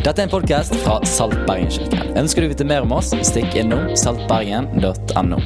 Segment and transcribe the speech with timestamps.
[0.00, 2.14] Dette er en podkast fra Salt Bergen-kirken.
[2.16, 5.40] Ønsker du å vite mer om oss, stikk innom saltbergen.no.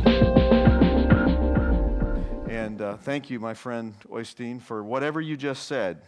[2.47, 6.07] And uh, thank you, my friend Oystein, for whatever you just said.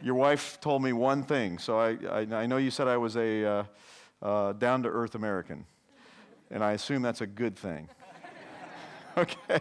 [0.00, 3.16] Your wife told me one thing, so I, I, I know you said I was
[3.16, 3.64] a uh,
[4.22, 5.66] uh, down to earth American,
[6.52, 7.88] and I assume that's a good thing.
[9.18, 9.58] okay.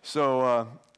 [0.00, 0.40] so,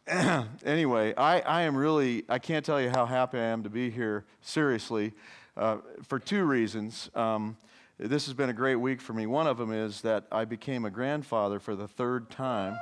[0.06, 3.70] uh, anyway, I, I am really, I can't tell you how happy I am to
[3.70, 5.14] be here, seriously,
[5.56, 7.10] uh, for two reasons.
[7.14, 7.56] Um,
[7.98, 9.26] this has been a great week for me.
[9.26, 12.76] One of them is that I became a grandfather for the third time.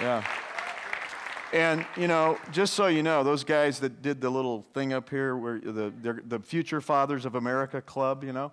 [0.00, 0.24] Yeah.
[1.52, 5.08] And, you know, just so you know, those guys that did the little thing up
[5.08, 5.92] here, where the,
[6.26, 8.50] the Future Fathers of America Club, you know,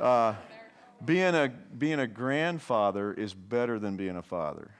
[0.00, 0.34] uh,
[1.04, 4.72] being, a, being a grandfather is better than being a father.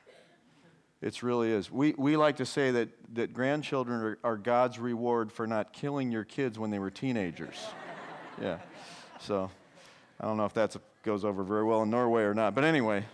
[1.04, 1.70] It really is.
[1.70, 6.10] We, we like to say that, that grandchildren are, are God's reward for not killing
[6.10, 7.56] your kids when they were teenagers.
[8.40, 8.56] yeah.
[9.20, 9.50] So
[10.18, 12.54] I don't know if that goes over very well in Norway or not.
[12.54, 13.04] But anyway,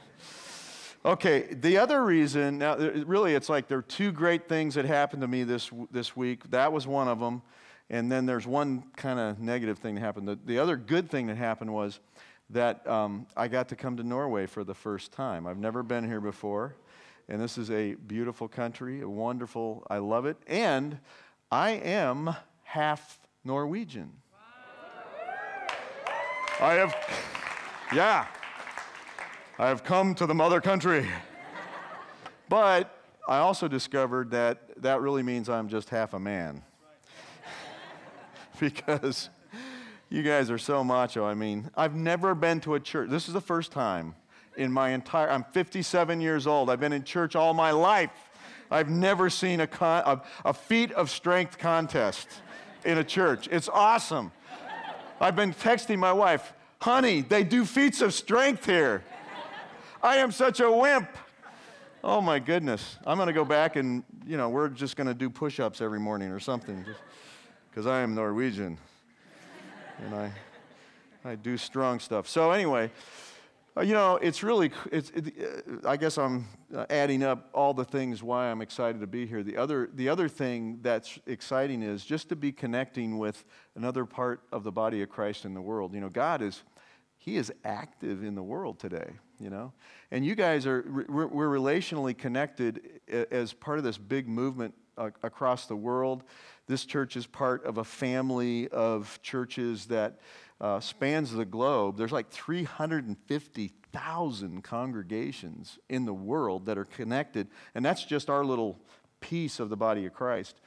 [1.02, 5.22] Okay, the other reason, now really it's like there are two great things that happened
[5.22, 6.48] to me this, this week.
[6.50, 7.40] That was one of them.
[7.88, 10.28] And then there's one kind of negative thing that happened.
[10.28, 11.98] The, the other good thing that happened was
[12.50, 15.46] that um, I got to come to Norway for the first time.
[15.46, 16.76] I've never been here before.
[17.30, 20.36] And this is a beautiful country, a wonderful, I love it.
[20.48, 20.98] And
[21.48, 24.10] I am half Norwegian.
[26.60, 26.96] I have,
[27.94, 28.26] yeah.
[29.60, 31.08] I have come to the mother country.
[32.48, 36.64] but I also discovered that that really means I'm just half a man.
[38.58, 39.30] because
[40.08, 41.24] you guys are so macho.
[41.24, 43.08] I mean, I've never been to a church.
[43.08, 44.16] This is the first time
[44.60, 46.68] in my entire I'm 57 years old.
[46.68, 48.10] I've been in church all my life.
[48.70, 52.28] I've never seen a, con, a, a feat of strength contest
[52.84, 53.48] in a church.
[53.50, 54.30] It's awesome.
[55.18, 59.02] I've been texting my wife, honey, they do feats of strength here.
[60.02, 61.08] I am such a wimp.
[62.04, 62.96] Oh my goodness.
[63.06, 65.80] I'm going to go back and, you know, we're just going to do push ups
[65.80, 66.84] every morning or something
[67.70, 68.78] because I am Norwegian
[70.04, 70.32] and I,
[71.24, 72.28] I do strong stuff.
[72.28, 72.90] So, anyway,
[73.78, 77.84] you know, it's really, it's, it, uh, I guess I'm uh, adding up all the
[77.84, 79.42] things why I'm excited to be here.
[79.42, 83.44] The other, the other thing that's exciting is just to be connecting with
[83.76, 85.94] another part of the body of Christ in the world.
[85.94, 86.62] You know, God is,
[87.16, 89.72] He is active in the world today you know?
[90.10, 95.10] And you guys are, we're, we're relationally connected as part of this big movement uh,
[95.22, 96.22] across the world.
[96.66, 100.20] This church is part of a family of churches that
[100.60, 101.96] uh, spans the globe.
[101.96, 108.78] There's like 350,000 congregations in the world that are connected, and that's just our little
[109.20, 110.60] piece of the body of Christ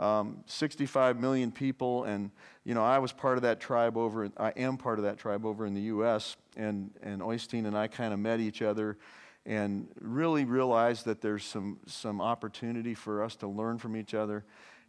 [0.00, 2.30] um, 65 million people, and
[2.64, 4.30] you know I was part of that tribe over.
[4.38, 6.36] I am part of that tribe over in the U.S.
[6.56, 8.96] And and Oystein and I kind of met each other,
[9.44, 14.42] and really realized that there's some some opportunity for us to learn from each other,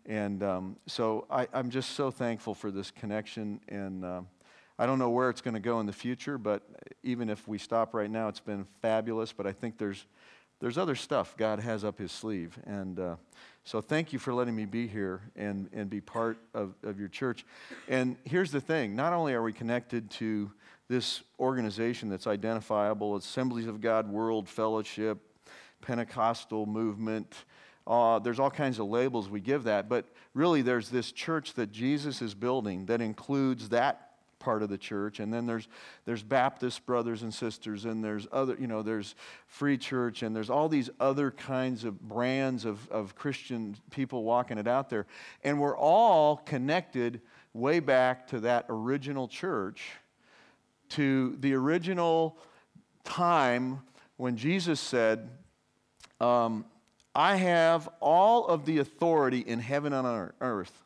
[0.05, 4.05] and um, so I, am just so thankful for this connection and.
[4.05, 4.21] Uh,
[4.81, 6.63] I don't know where it's going to go in the future, but
[7.03, 9.31] even if we stop right now, it's been fabulous.
[9.31, 10.07] But I think there's,
[10.59, 12.57] there's other stuff God has up his sleeve.
[12.65, 13.15] And uh,
[13.63, 17.09] so thank you for letting me be here and, and be part of, of your
[17.09, 17.45] church.
[17.87, 20.51] And here's the thing not only are we connected to
[20.87, 25.19] this organization that's identifiable Assemblies of God World Fellowship,
[25.81, 27.35] Pentecostal movement,
[27.85, 31.71] uh, there's all kinds of labels we give that, but really there's this church that
[31.71, 34.07] Jesus is building that includes that
[34.41, 35.19] part of the church.
[35.21, 35.67] And then there's
[36.05, 39.15] there's baptist brothers and sisters and there's other you know there's
[39.47, 44.57] free church and there's all these other kinds of brands of, of christian people walking
[44.57, 45.05] it out there.
[45.43, 47.21] And we're all connected
[47.53, 49.91] way back to that original church
[50.89, 52.37] to the original
[53.03, 53.81] time
[54.17, 55.29] when jesus said
[56.19, 56.65] um,
[57.13, 60.83] i have all of the authority in heaven and on earth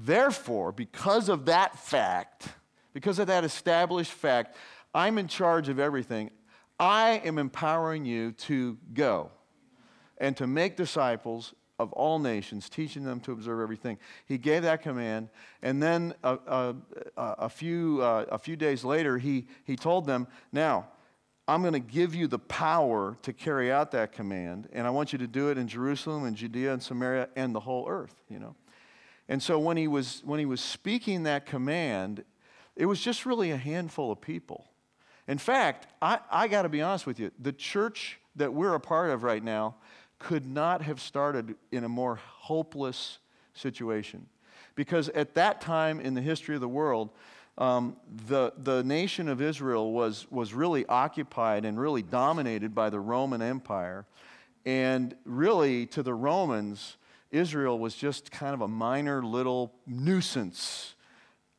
[0.00, 2.50] Therefore, because of that fact,
[2.92, 4.54] because of that established fact,
[4.94, 6.30] I'm in charge of everything.
[6.78, 9.32] I am empowering you to go
[10.18, 13.98] and to make disciples of all nations, teaching them to observe everything.
[14.26, 15.30] He gave that command,
[15.62, 16.76] and then a, a,
[17.16, 20.86] a few, uh, a few days later, he, he told them, Now,
[21.48, 25.12] I'm going to give you the power to carry out that command, and I want
[25.12, 28.38] you to do it in Jerusalem and Judea and Samaria and the whole earth, you
[28.38, 28.54] know.
[29.28, 32.24] And so when he was, when he was speaking that command,
[32.76, 34.66] it was just really a handful of people.
[35.26, 38.80] In fact, I, I got to be honest with you, the church that we're a
[38.80, 39.74] part of right now
[40.18, 43.18] could not have started in a more hopeless
[43.52, 44.26] situation.
[44.74, 47.10] Because at that time in the history of the world,
[47.58, 47.96] um,
[48.28, 53.42] the, the nation of Israel was, was really occupied and really dominated by the Roman
[53.42, 54.06] Empire.
[54.64, 56.96] And really, to the Romans,
[57.30, 60.94] Israel was just kind of a minor little nuisance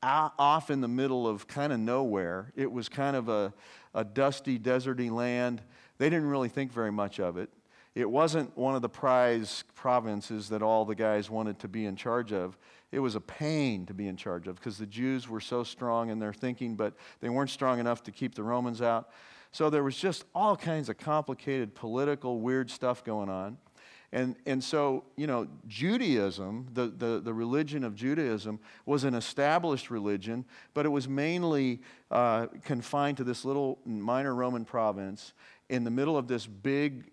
[0.01, 2.51] off in the middle of kind of nowhere.
[2.55, 3.53] It was kind of a,
[3.93, 5.61] a dusty, deserty land.
[5.97, 7.49] They didn't really think very much of it.
[7.95, 11.95] It wasn't one of the prize provinces that all the guys wanted to be in
[11.95, 12.57] charge of.
[12.91, 16.09] It was a pain to be in charge of because the Jews were so strong
[16.09, 19.09] in their thinking, but they weren't strong enough to keep the Romans out.
[19.51, 23.57] So there was just all kinds of complicated political, weird stuff going on.
[24.11, 29.91] And, and so, you know, Judaism, the, the, the religion of Judaism, was an established
[29.91, 35.33] religion, but it was mainly uh, confined to this little minor Roman province
[35.69, 37.11] in the middle of this big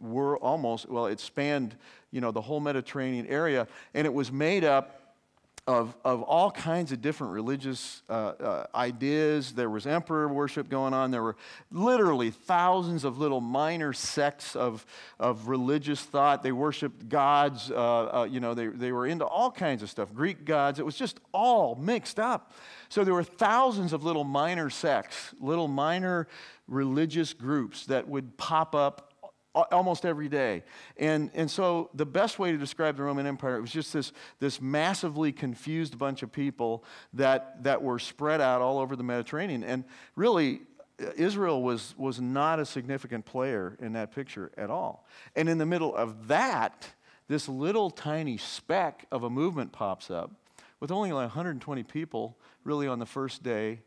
[0.00, 1.76] world, almost, well, it spanned,
[2.10, 5.05] you know, the whole Mediterranean area, and it was made up
[5.66, 9.52] of, of all kinds of different religious uh, uh, ideas.
[9.52, 11.10] There was emperor worship going on.
[11.10, 11.36] There were
[11.72, 14.86] literally thousands of little minor sects of,
[15.18, 16.44] of religious thought.
[16.44, 17.70] They worshiped gods.
[17.70, 17.74] Uh,
[18.20, 20.78] uh, you know, they, they were into all kinds of stuff, Greek gods.
[20.78, 22.52] It was just all mixed up.
[22.88, 26.28] So there were thousands of little minor sects, little minor
[26.68, 29.05] religious groups that would pop up
[29.56, 30.62] almost every day.
[30.96, 34.12] And, and so the best way to describe the Roman Empire, it was just this,
[34.38, 39.64] this massively confused bunch of people that, that were spread out all over the Mediterranean.
[39.64, 40.60] And really,
[41.16, 45.06] Israel was, was not a significant player in that picture at all.
[45.34, 46.88] And in the middle of that,
[47.28, 50.30] this little tiny speck of a movement pops up
[50.80, 53.80] with only like 120 people really on the first day.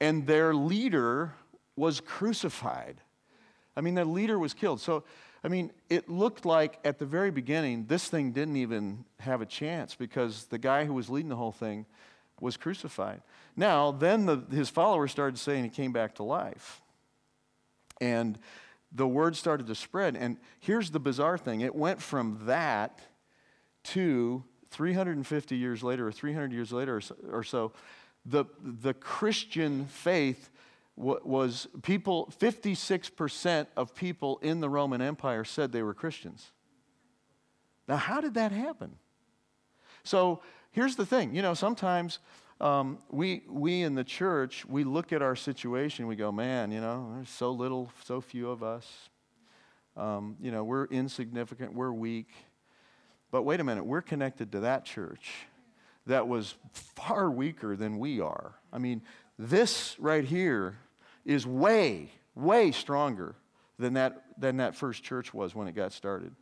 [0.00, 1.34] And their leader
[1.76, 3.00] was crucified.
[3.80, 4.78] I mean, the leader was killed.
[4.78, 5.04] So,
[5.42, 9.46] I mean, it looked like at the very beginning, this thing didn't even have a
[9.46, 11.86] chance because the guy who was leading the whole thing
[12.42, 13.22] was crucified.
[13.56, 16.82] Now, then the, his followers started saying he came back to life.
[18.02, 18.38] And
[18.92, 20.14] the word started to spread.
[20.14, 23.00] And here's the bizarre thing it went from that
[23.84, 27.72] to 350 years later, or 300 years later, or so, or so
[28.26, 30.50] the, the Christian faith
[31.00, 36.52] was people, 56% of people in the Roman Empire said they were Christians.
[37.88, 38.96] Now, how did that happen?
[40.04, 42.18] So here's the thing you know, sometimes
[42.60, 46.80] um, we, we in the church, we look at our situation, we go, man, you
[46.80, 48.86] know, there's so little, so few of us.
[49.96, 52.28] Um, you know, we're insignificant, we're weak.
[53.30, 55.30] But wait a minute, we're connected to that church
[56.06, 58.54] that was far weaker than we are.
[58.72, 59.02] I mean,
[59.38, 60.76] this right here
[61.24, 63.34] is way, way stronger
[63.78, 66.34] than that, than that first church was when it got started,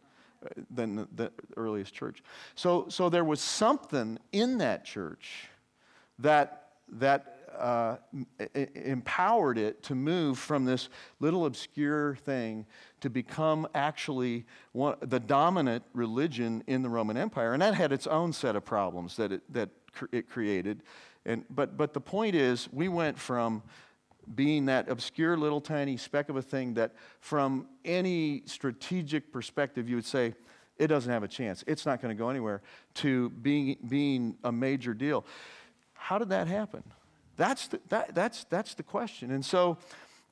[0.44, 2.22] uh, than the, the earliest church.
[2.54, 5.48] So, so there was something in that church
[6.18, 7.96] that, that uh,
[8.74, 10.88] empowered it to move from this
[11.20, 12.66] little obscure thing
[13.00, 17.52] to become actually one, the dominant religion in the Roman Empire.
[17.52, 19.70] And that had its own set of problems that it, that
[20.12, 20.82] it created.
[21.24, 23.62] And, but, but the point is, we went from
[24.34, 29.96] being that obscure little tiny speck of a thing that, from any strategic perspective, you
[29.96, 30.34] would say,
[30.78, 31.64] it doesn't have a chance.
[31.66, 32.62] It's not going to go anywhere,
[32.94, 35.24] to being, being a major deal.
[35.94, 36.82] How did that happen?
[37.36, 39.30] That's the, that, that's, that's the question.
[39.30, 39.78] And so,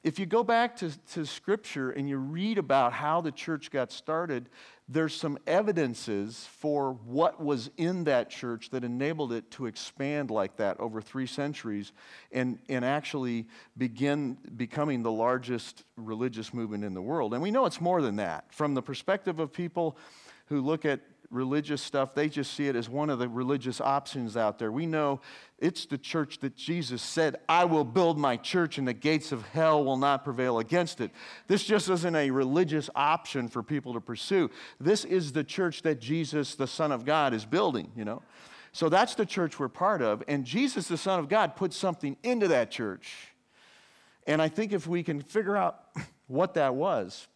[0.06, 3.90] if you go back to, to Scripture and you read about how the church got
[3.90, 4.48] started,
[4.88, 10.58] there's some evidences for what was in that church that enabled it to expand like
[10.58, 11.90] that over three centuries
[12.30, 17.34] and, and actually begin becoming the largest religious movement in the world.
[17.34, 18.44] And we know it's more than that.
[18.54, 19.98] From the perspective of people
[20.46, 24.36] who look at religious stuff, they just see it as one of the religious options
[24.36, 24.70] out there.
[24.70, 25.20] We know
[25.58, 29.42] it's the church that Jesus said, I will build my church and the gates of
[29.48, 31.10] hell will not prevail against it.
[31.46, 34.50] This just isn't a religious option for people to pursue.
[34.80, 38.22] This is the church that Jesus, the Son of God, is building, you know.
[38.72, 40.22] So that's the church we're part of.
[40.28, 43.28] And Jesus, the Son of God, put something into that church.
[44.26, 45.80] And I think if we can figure out
[46.26, 47.26] what that was,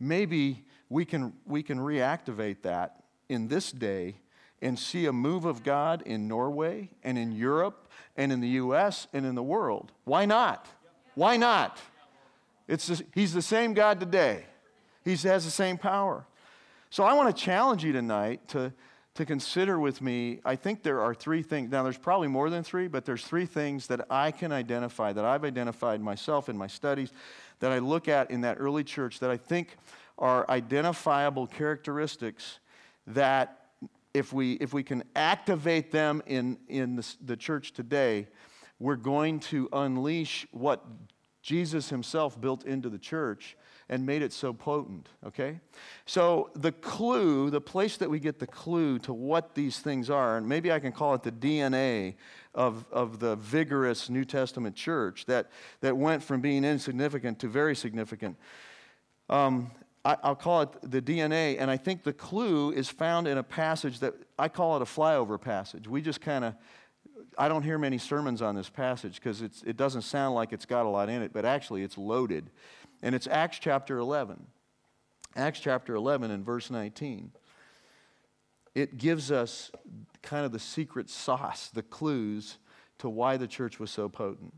[0.00, 4.16] maybe we can, we can reactivate that in this day
[4.60, 9.08] and see a move of God in Norway and in Europe and in the US
[9.12, 9.90] and in the world.
[10.04, 10.66] Why not?
[11.14, 11.78] Why not?
[12.68, 14.44] It's the, he's the same God today.
[15.04, 16.26] He has the same power.
[16.90, 18.72] So I want to challenge you tonight to,
[19.14, 20.40] to consider with me.
[20.44, 21.70] I think there are three things.
[21.70, 25.24] Now, there's probably more than three, but there's three things that I can identify, that
[25.24, 27.12] I've identified myself in my studies,
[27.60, 29.76] that I look at in that early church that I think
[30.22, 32.60] are identifiable characteristics
[33.08, 33.58] that
[34.14, 38.28] if we, if we can activate them in, in the, the church today,
[38.78, 40.84] we're going to unleash what
[41.42, 43.56] Jesus himself built into the church
[43.88, 45.60] and made it so potent, okay?
[46.06, 50.36] So, the clue, the place that we get the clue to what these things are,
[50.36, 52.14] and maybe I can call it the DNA
[52.54, 55.50] of, of the vigorous New Testament church that,
[55.80, 58.36] that went from being insignificant to very significant.
[59.28, 59.72] Um,
[60.04, 63.42] I, will call it the DNA, and I think the clue is found in a
[63.42, 65.86] passage that I call it a flyover passage.
[65.86, 66.54] We just kind of,
[67.38, 70.86] I don't hear many sermons on this passage because it doesn't sound like it's got
[70.86, 72.50] a lot in it, but actually it's loaded.
[73.00, 74.44] And it's Acts chapter 11.
[75.36, 77.30] Acts chapter 11 and verse 19.
[78.74, 79.70] It gives us
[80.22, 82.58] kind of the secret sauce, the clues
[82.98, 84.54] to why the church was so potent.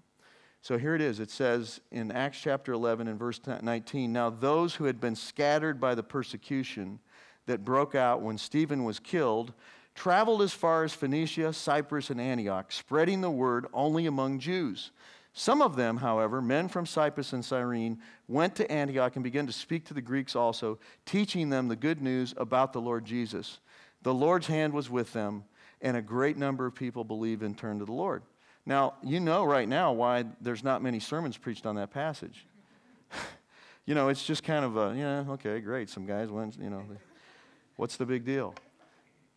[0.65, 1.21] So here it is.
[1.21, 5.79] It says in Acts chapter 11 and verse 19 Now those who had been scattered
[5.79, 7.01] by the persecution
[7.45, 9.53] that broke out when Stephen was killed
[9.95, 14.91] traveled as far as Phoenicia, Cyprus, and Antioch, spreading the word only among Jews.
[15.35, 19.53] Some of them, however, men from Cyprus and Cyrene, went to Antioch and began to
[19.53, 23.61] speak to the Greeks also, teaching them the good news about the Lord Jesus.
[24.01, 25.45] The Lord's hand was with them,
[25.83, 28.23] and a great number of people believed and turned to the Lord.
[28.67, 32.47] Now, you know right now why there's not many sermons preached on that passage.
[33.87, 35.91] you know, it's just kind of a, yeah, okay, great.
[35.91, 36.83] Some guys went, you know,
[37.77, 38.55] what's the big deal?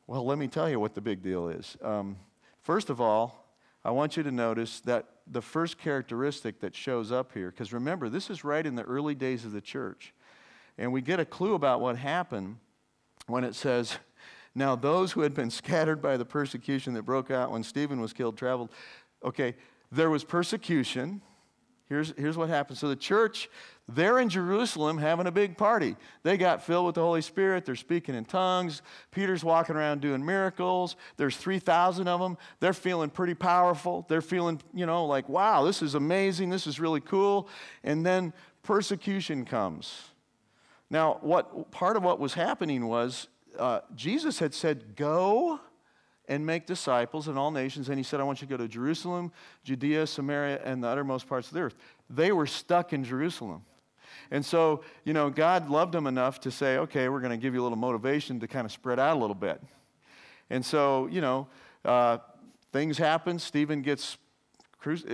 [0.07, 1.75] Well, let me tell you what the big deal is.
[1.81, 2.17] Um,
[2.61, 3.45] first of all,
[3.83, 8.07] I want you to notice that the first characteristic that shows up here, because remember,
[8.07, 10.13] this is right in the early days of the church.
[10.77, 12.57] And we get a clue about what happened
[13.27, 13.97] when it says,
[14.55, 18.13] Now those who had been scattered by the persecution that broke out when Stephen was
[18.13, 18.69] killed traveled
[19.23, 19.55] Okay,
[19.91, 21.21] there was persecution.
[21.89, 22.77] Here's, here's what happened.
[22.77, 23.49] So the church,
[23.87, 25.95] they're in Jerusalem having a big party.
[26.23, 27.65] They got filled with the Holy Spirit.
[27.65, 28.81] They're speaking in tongues.
[29.11, 30.97] Peter's walking around doing miracles.
[31.15, 32.37] There's 3,000 of them.
[32.59, 34.05] They're feeling pretty powerful.
[34.09, 36.49] They're feeling, you know, like, wow, this is amazing.
[36.49, 37.47] This is really cool.
[37.85, 38.33] And then
[38.63, 40.09] persecution comes.
[40.89, 45.61] Now, what part of what was happening was uh, Jesus had said, go
[46.27, 47.89] and make disciples in all nations.
[47.89, 49.31] And he said, I want you to go to Jerusalem,
[49.63, 51.75] Judea, Samaria, and the uttermost parts of the earth.
[52.09, 53.63] They were stuck in Jerusalem.
[54.29, 57.53] And so, you know, God loved them enough to say, okay, we're going to give
[57.53, 59.61] you a little motivation to kind of spread out a little bit.
[60.49, 61.47] And so, you know,
[61.85, 62.17] uh,
[62.73, 63.39] things happen.
[63.39, 64.17] Stephen gets,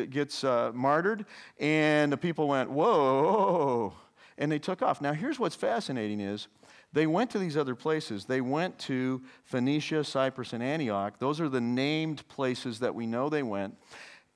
[0.09, 1.25] gets uh, martyred,
[1.59, 3.93] and the people went, whoa,
[4.37, 4.99] and they took off.
[4.99, 6.47] Now, here's what's fascinating is,
[6.93, 8.25] they went to these other places.
[8.25, 11.15] They went to Phoenicia, Cyprus, and Antioch.
[11.19, 13.75] Those are the named places that we know they went.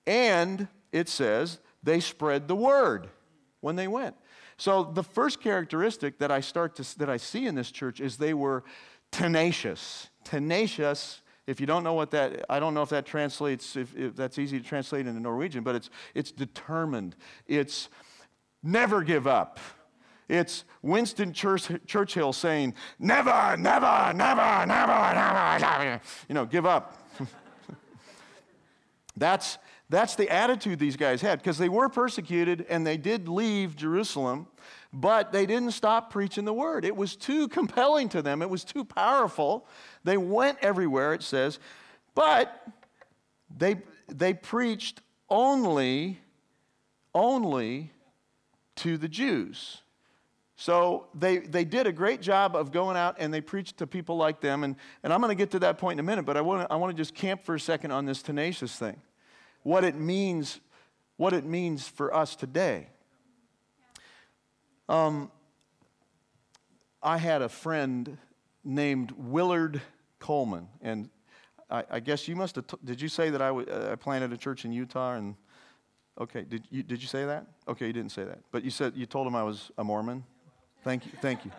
[0.08, 3.10] And it says they spread the word
[3.62, 4.16] when they went.
[4.58, 8.18] So the first characteristic that I start to that I see in this church is
[8.18, 8.64] they were
[9.12, 10.10] tenacious.
[10.24, 11.22] Tenacious.
[11.46, 14.38] If you don't know what that, I don't know if that translates, if, if that's
[14.38, 17.16] easy to translate into Norwegian, but it's it's determined.
[17.46, 17.88] It's
[18.64, 19.60] never give up.
[20.29, 26.01] It's Winston Churchill saying, never, never, never, never, never, never.
[26.27, 27.01] You know, give up.
[29.17, 29.57] that's,
[29.89, 34.48] that's the attitude these guys had because they were persecuted and they did leave Jerusalem,
[34.91, 36.84] but they didn't stop preaching the word.
[36.84, 39.65] It was too compelling to them, it was too powerful.
[40.03, 41.57] They went everywhere, it says,
[42.15, 42.67] but
[43.55, 43.77] they,
[44.10, 46.19] they preached only,
[47.13, 47.91] only
[48.77, 49.84] to the Jews.
[50.60, 54.18] So they, they did a great job of going out and they preached to people
[54.18, 54.64] like them.
[54.64, 56.68] And, and I'm going to get to that point in a minute, but I want
[56.68, 59.00] to I wanna just camp for a second on this tenacious thing.
[59.62, 60.60] What it means,
[61.16, 62.88] what it means for us today.
[64.90, 65.32] Um,
[67.04, 68.18] I had a friend
[68.64, 69.80] named Willard
[70.18, 71.10] Coleman, and
[71.70, 72.66] I, I guess you must have.
[72.66, 75.14] T- did you say that I, w- uh, I planted a church in Utah?
[75.14, 75.36] And
[76.20, 77.46] okay, did you did you say that?
[77.68, 80.24] Okay, you didn't say that, but you said you told him I was a Mormon.
[80.88, 81.12] Thank you.
[81.22, 81.51] Thank you.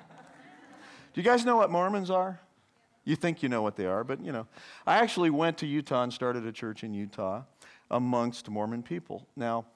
[1.12, 2.40] Do you guys know what Mormons are?
[3.04, 4.46] You think you know what they are, but you know.
[4.86, 7.42] I actually went to Utah and started a church in Utah
[7.90, 9.26] amongst Mormon people.
[9.36, 9.66] Now,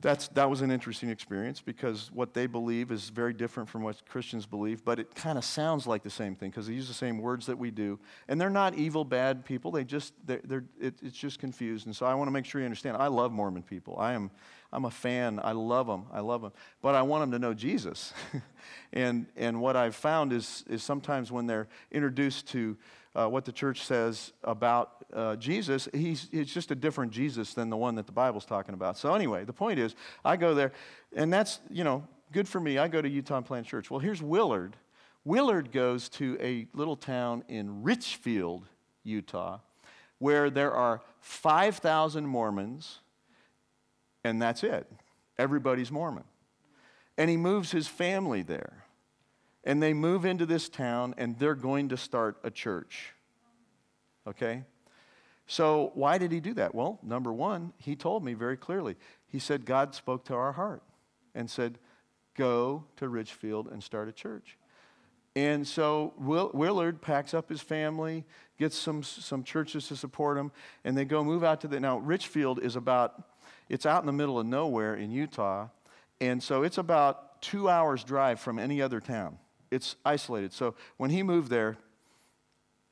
[0.00, 4.04] that's, that was an interesting experience because what they believe is very different from what
[4.08, 6.94] Christians believe, but it kind of sounds like the same thing because they use the
[6.94, 8.00] same words that we do.
[8.26, 9.70] And they're not evil, bad people.
[9.70, 11.86] They just, they're, they're it, it's just confused.
[11.86, 12.96] And so I want to make sure you understand.
[12.96, 13.96] I love Mormon people.
[13.96, 14.32] I am,
[14.72, 15.40] I'm a fan.
[15.42, 16.06] I love them.
[16.12, 16.52] I love them.
[16.82, 18.12] But I want them to know Jesus.
[18.92, 22.76] and, and what I've found is, is sometimes when they're introduced to
[23.14, 27.70] uh, what the church says about uh, Jesus, he's, he's just a different Jesus than
[27.70, 28.98] the one that the Bible's talking about.
[28.98, 29.94] So, anyway, the point is,
[30.24, 30.72] I go there,
[31.14, 32.76] and that's, you know, good for me.
[32.76, 33.90] I go to Utah plant church.
[33.90, 34.76] Well, here's Willard.
[35.24, 38.68] Willard goes to a little town in Richfield,
[39.02, 39.60] Utah,
[40.18, 43.00] where there are 5,000 Mormons,
[44.26, 44.90] and that's it.
[45.38, 46.24] Everybody's Mormon.
[47.16, 48.84] And he moves his family there.
[49.64, 53.12] And they move into this town, and they're going to start a church.
[54.26, 54.64] Okay?
[55.46, 56.74] So, why did he do that?
[56.74, 58.96] Well, number one, he told me very clearly.
[59.28, 60.82] He said, God spoke to our heart
[61.34, 61.78] and said,
[62.34, 64.58] Go to Richfield and start a church.
[65.36, 68.24] And so Willard packs up his family,
[68.58, 70.50] gets some, some churches to support him,
[70.84, 71.78] and they go move out to the.
[71.78, 73.22] Now, Richfield is about,
[73.68, 75.68] it's out in the middle of nowhere in Utah,
[76.20, 79.38] and so it's about two hours' drive from any other town.
[79.70, 80.52] It's isolated.
[80.52, 81.76] So when he moved there,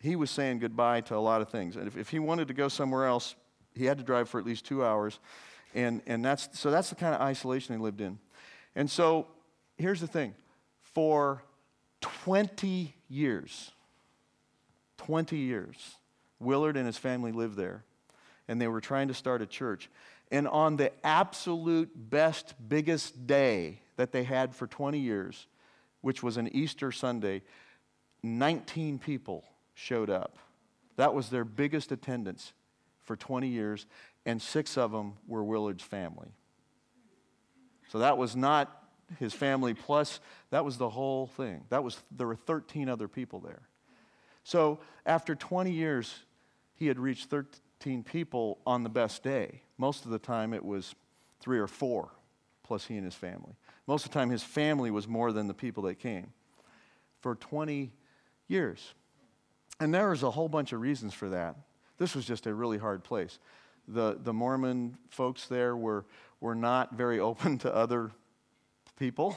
[0.00, 1.76] he was saying goodbye to a lot of things.
[1.76, 3.34] And if, if he wanted to go somewhere else,
[3.74, 5.18] he had to drive for at least two hours.
[5.74, 8.18] And, and that's, so that's the kind of isolation he lived in.
[8.76, 9.26] And so
[9.76, 10.34] here's the thing
[10.82, 11.42] for
[12.00, 13.72] 20 years,
[14.98, 15.96] 20 years,
[16.38, 17.82] Willard and his family lived there,
[18.46, 19.88] and they were trying to start a church.
[20.34, 25.46] And on the absolute best, biggest day that they had for 20 years,
[26.00, 27.42] which was an Easter Sunday,
[28.24, 30.36] 19 people showed up.
[30.96, 32.52] That was their biggest attendance
[33.04, 33.86] for 20 years,
[34.26, 36.32] and six of them were Willard's family.
[37.92, 38.76] So that was not
[39.20, 40.18] his family plus,
[40.50, 41.62] that was the whole thing.
[41.68, 43.62] That was, there were 13 other people there.
[44.42, 46.12] So after 20 years,
[46.74, 47.60] he had reached 13
[48.04, 49.62] people on the best day.
[49.78, 50.94] Most of the time it was
[51.40, 52.10] three or four,
[52.62, 53.54] plus he and his family.
[53.86, 56.32] Most of the time his family was more than the people that came.
[57.20, 57.92] For 20
[58.48, 58.94] years.
[59.80, 61.56] And there was a whole bunch of reasons for that.
[61.98, 63.38] This was just a really hard place.
[63.86, 66.06] The, the Mormon folks there were,
[66.40, 68.12] were not very open to other
[68.98, 69.36] people,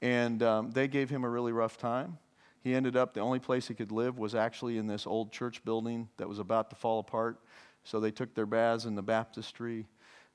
[0.00, 2.18] and um, they gave him a really rough time.
[2.66, 5.64] He ended up, the only place he could live was actually in this old church
[5.64, 7.38] building that was about to fall apart.
[7.84, 9.86] So they took their baths in the baptistry.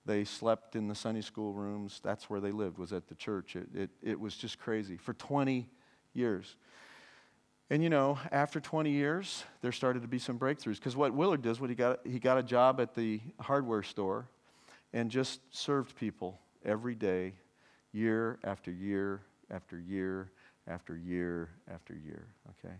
[0.05, 1.99] They slept in the Sunday school rooms.
[2.01, 3.57] That's where they lived, was at the church.
[3.57, 5.67] It, it, it was just crazy for 20
[6.13, 6.55] years.
[7.69, 10.75] And you know, after 20 years, there started to be some breakthroughs.
[10.75, 14.29] Because what Willard does, what he got, he got a job at the hardware store
[14.93, 17.33] and just served people every day,
[17.91, 20.31] year after year after year
[20.71, 22.27] after year after year.
[22.49, 22.75] Okay?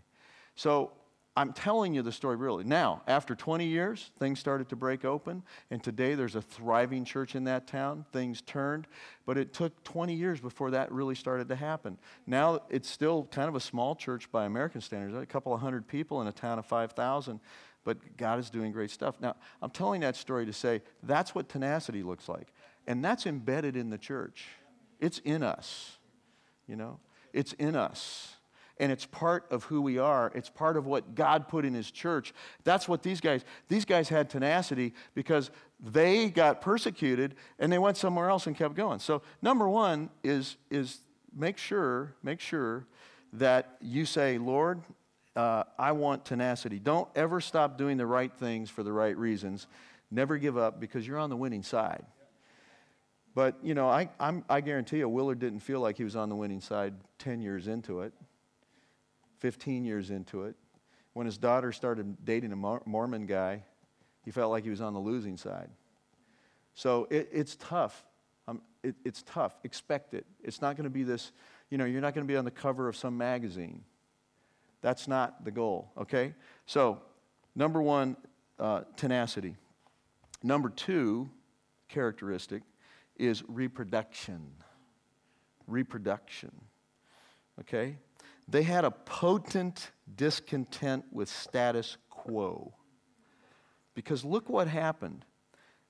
[0.56, 0.92] So
[1.36, 2.66] I'm telling you the story really.
[2.66, 7.36] Now, after 20 years, things started to break open, and today there's a thriving church
[7.36, 8.06] in that town.
[8.12, 8.86] Things turned,
[9.26, 11.98] but it took 20 years before that really started to happen.
[12.28, 15.88] Now it's still kind of a small church by American standards, a couple of hundred
[15.88, 17.40] people in a town of 5,000,
[17.86, 19.16] but God is doing great stuff.
[19.22, 22.48] Now, I'm telling that story to say that's what tenacity looks like,
[22.88, 24.48] and that's embedded in the church.
[25.00, 25.98] It's in us,
[26.68, 27.00] you know,
[27.34, 28.36] it's in us
[28.82, 30.32] and it's part of who we are.
[30.34, 32.34] It's part of what God put in His church.
[32.64, 37.98] That's what these guys, these guys had tenacity because they got persecuted and they went
[37.98, 38.98] somewhere else and kept going.
[38.98, 40.98] So, number one is, is
[41.34, 42.88] make sure, make sure
[43.34, 44.82] that you say, Lord,
[45.36, 46.80] uh, I want tenacity.
[46.80, 49.68] Don't ever stop doing the right things for the right reasons.
[50.10, 52.04] Never give up because you're on the winning side.
[53.34, 56.30] But, you know, I, I'm, I guarantee you, Willard didn't feel like he was on
[56.30, 58.14] the winning side 10 years into it.
[59.40, 60.56] 15 years into it.
[61.14, 63.64] When his daughter started dating a Mormon guy,
[64.24, 65.70] he felt like he was on the losing side.
[66.76, 68.06] So it, it's tough.
[68.48, 69.58] Um, it, it's tough.
[69.64, 70.26] Expect it.
[70.44, 71.32] It's not going to be this,
[71.70, 73.84] you know, you're not going to be on the cover of some magazine.
[74.82, 76.34] That's not the goal, okay?
[76.66, 77.02] So,
[77.56, 78.18] number one,
[78.60, 79.56] uh, tenacity.
[80.44, 81.30] Number two
[81.88, 82.64] characteristic
[83.22, 84.52] is reproduction.
[85.68, 86.52] Reproduction,
[87.62, 87.98] okay?
[88.48, 92.74] They had a potent discontent with status quo.
[93.94, 95.24] Because look what happened.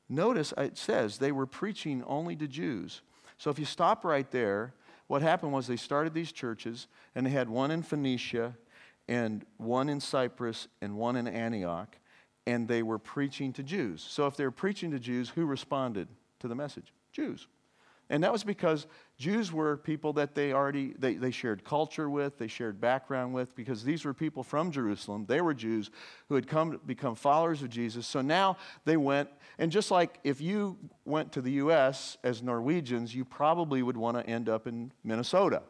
[0.10, 3.02] Notice it says they were preaching only to Jews.
[3.38, 4.74] So if you stop right there,
[5.08, 8.56] what happened was they started these churches, and they had one in Phoenicia,
[9.08, 11.98] and one in Cyprus, and one in Antioch,
[12.46, 14.06] and they were preaching to Jews.
[14.08, 16.08] So if they were preaching to Jews, who responded
[16.40, 16.94] to the message?
[17.12, 17.48] Jews.
[18.12, 22.38] And that was because Jews were people that they already they, they shared culture with,
[22.38, 25.26] they shared background with, because these were people from Jerusalem.
[25.30, 25.90] They were Jews
[26.28, 28.06] who had come to become followers of Jesus.
[28.06, 33.16] So now they went, and just like if you went to the US as Norwegians,
[33.16, 35.62] you probably would want to end up in Minnesota.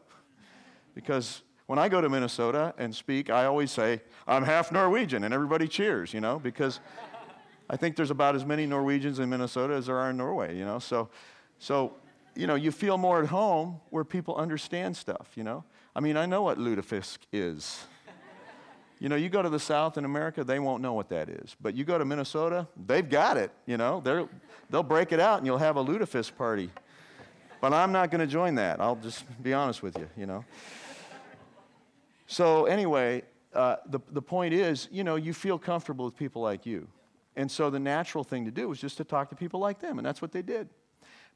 [0.96, 5.32] Because when I go to Minnesota and speak, I always say, I'm half Norwegian, and
[5.32, 6.80] everybody cheers, you know, because
[7.72, 10.64] I think there's about as many Norwegians in Minnesota as there are in Norway, you
[10.64, 10.78] know.
[10.78, 11.08] So
[11.58, 11.94] so
[12.34, 15.64] you know, you feel more at home where people understand stuff, you know.
[15.94, 17.84] I mean, I know what lutefisk is.
[18.98, 21.56] You know, you go to the South in America, they won't know what that is.
[21.60, 23.50] But you go to Minnesota, they've got it.
[23.66, 24.24] You know, they
[24.70, 26.70] they'll break it out and you'll have a lutefisk party.
[27.60, 28.80] But I'm not going to join that.
[28.80, 30.44] I'll just be honest with you, you know.
[32.26, 33.22] So, anyway,
[33.54, 36.88] uh, the, the point is, you know, you feel comfortable with people like you.
[37.36, 39.98] And so the natural thing to do was just to talk to people like them,
[39.98, 40.68] and that's what they did.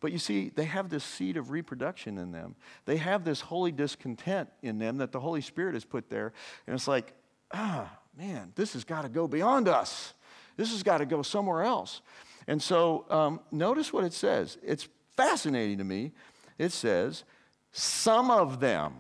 [0.01, 2.55] But you see, they have this seed of reproduction in them.
[2.85, 6.33] They have this holy discontent in them that the Holy Spirit has put there.
[6.67, 7.15] And it's like,
[7.53, 10.13] ah, man, this has got to go beyond us.
[10.57, 12.03] This has got to go somewhere else.
[12.47, 14.59] And so um, notice what it says.
[14.63, 16.13] It's fascinating to me.
[16.59, 17.25] It says,
[17.73, 18.95] some of them.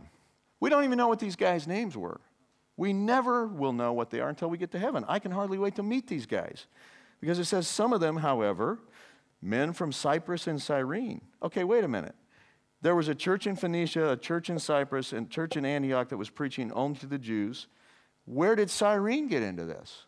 [0.61, 2.21] We don't even know what these guys' names were.
[2.77, 5.05] We never will know what they are until we get to heaven.
[5.09, 6.67] I can hardly wait to meet these guys.
[7.21, 8.79] Because it says, some of them, however,
[9.41, 11.23] men from Cyprus and Cyrene.
[11.43, 12.15] Okay, wait a minute.
[12.83, 16.11] There was a church in Phoenicia, a church in Cyprus, and a church in Antioch
[16.11, 17.67] that was preaching only to the Jews.
[18.27, 20.05] Where did Cyrene get into this?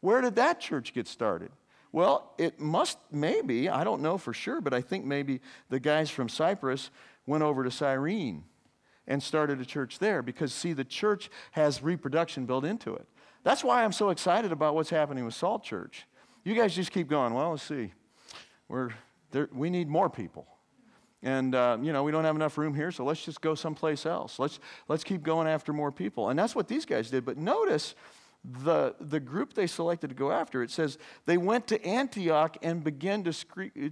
[0.00, 1.50] Where did that church get started?
[1.90, 6.10] Well, it must, maybe, I don't know for sure, but I think maybe the guys
[6.10, 6.90] from Cyprus
[7.26, 8.44] went over to Cyrene
[9.08, 13.08] and started a church there because, see, the church has reproduction built into it.
[13.42, 16.06] That's why I'm so excited about what's happening with Salt Church.
[16.44, 17.34] You guys just keep going.
[17.34, 17.92] Well, let's see.
[18.68, 18.90] We're
[19.32, 20.46] there, we need more people.
[21.22, 24.06] And, uh, you know, we don't have enough room here, so let's just go someplace
[24.06, 24.38] else.
[24.38, 26.28] Let's, let's keep going after more people.
[26.28, 27.24] And that's what these guys did.
[27.24, 27.96] But notice
[28.44, 30.62] the, the group they selected to go after.
[30.62, 33.32] It says they went to Antioch and began to,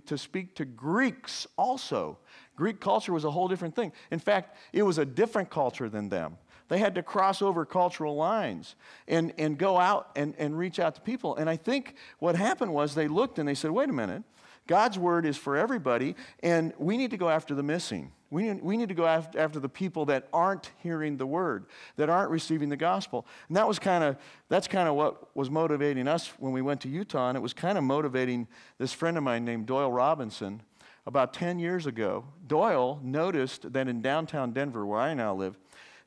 [0.07, 2.19] to speak to Greeks also.
[2.57, 3.93] Greek culture was a whole different thing.
[4.11, 6.39] In fact, it was a different culture than them.
[6.69, 8.75] They had to cross over cultural lines
[9.07, 11.37] and, and go out and, and reach out to people.
[11.37, 14.25] And I think what happened was they looked and they said, wait a minute,
[14.67, 18.11] God's word is for everybody, and we need to go after the missing.
[18.31, 21.67] We need, we need to go after, after the people that aren't hearing the word,
[21.95, 23.25] that aren't receiving the gospel.
[23.47, 24.17] And that was kind of,
[24.49, 27.55] that's kind of what was motivating us when we went to Utah, and it was
[27.55, 30.63] kind of motivating this friend of mine named Doyle Robinson
[31.07, 35.57] about 10 years ago, Doyle noticed that in downtown Denver, where I now live,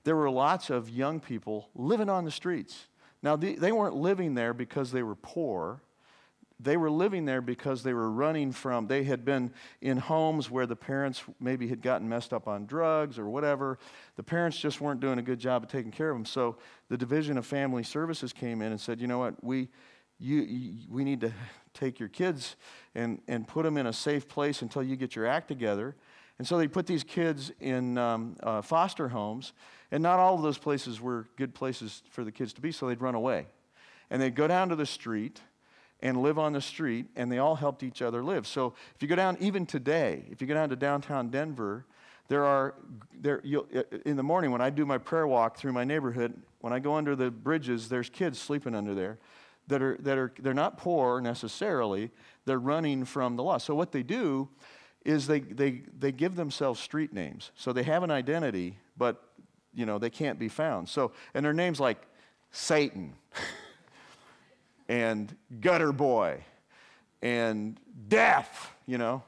[0.04, 2.88] there were lots of young people living on the streets.
[3.22, 5.82] Now, they weren't living there because they were poor.
[6.60, 10.66] They were living there because they were running from, they had been in homes where
[10.66, 13.80] the parents maybe had gotten messed up on drugs or whatever.
[14.18, 16.26] The parents just weren't doing a good job of taking care of them.
[16.26, 16.58] So
[16.90, 19.70] the Division of Family Services came in and said, you know what, we,
[20.18, 21.34] you, you, we need to
[21.74, 22.56] take your kids
[22.96, 25.96] and, and put them in a safe place until you get your act together.
[26.38, 29.54] And so they put these kids in um, uh, foster homes,
[29.92, 32.88] and not all of those places were good places for the kids to be, so
[32.88, 33.48] they'd run away.
[34.10, 35.42] And they'd go down to the street
[36.02, 38.48] and live on the street, and they all helped each other live.
[38.48, 41.86] So if you go down, even today, if you go down to downtown Denver,
[42.30, 42.76] there are,
[43.20, 43.40] there,
[44.06, 46.94] in the morning when I do my prayer walk through my neighborhood, when I go
[46.94, 49.18] under the bridges, there's kids sleeping under there
[49.70, 52.12] that are, that are they're not poor necessarily,
[52.46, 53.58] they're running from the law.
[53.58, 54.50] So what they do
[55.06, 57.52] is they, they, they give themselves street names.
[57.56, 59.24] So they have an identity, but
[59.74, 60.90] you know, they can't be found.
[60.90, 62.02] So, and their names like
[62.52, 63.14] Satan
[64.90, 66.44] and Gutter Boy
[67.22, 69.24] and Death, you know.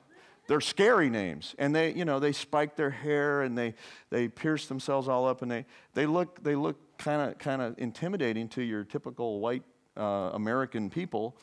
[0.48, 1.56] They're scary names.
[1.58, 3.74] And they, you know, they spike their hair and they,
[4.10, 7.76] they pierce themselves all up and they, they look, they look kind of kind of
[7.78, 9.64] intimidating to your typical white
[9.98, 11.38] uh, American people.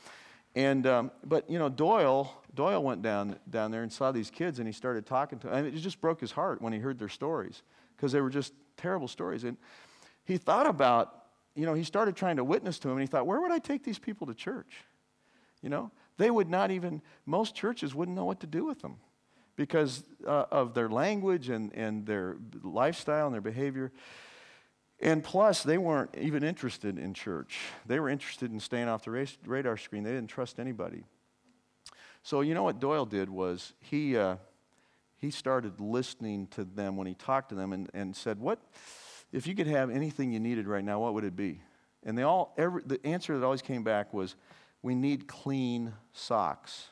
[0.54, 4.58] And, um, but, you know, Doyle, Doyle went down, down there and saw these kids
[4.58, 5.66] and he started talking to them.
[5.66, 7.62] It just broke his heart when he heard their stories
[7.96, 9.44] because they were just terrible stories.
[9.44, 9.56] And
[10.24, 13.26] he thought about, you know, he started trying to witness to them and he thought,
[13.26, 14.84] where would I take these people to church?
[15.62, 18.96] You know, they would not even, most churches wouldn't know what to do with them
[19.56, 23.92] because uh, of their language and, and their lifestyle and their behavior.
[25.00, 27.58] And plus, they weren't even interested in church.
[27.86, 30.02] They were interested in staying off the radar screen.
[30.02, 31.04] They didn't trust anybody.
[32.24, 34.36] So, you know what Doyle did was he, uh,
[35.16, 38.58] he started listening to them when he talked to them and, and said, What,
[39.32, 41.60] if you could have anything you needed right now, what would it be?
[42.04, 44.34] And they all, every, the answer that always came back was,
[44.82, 46.88] We need clean socks.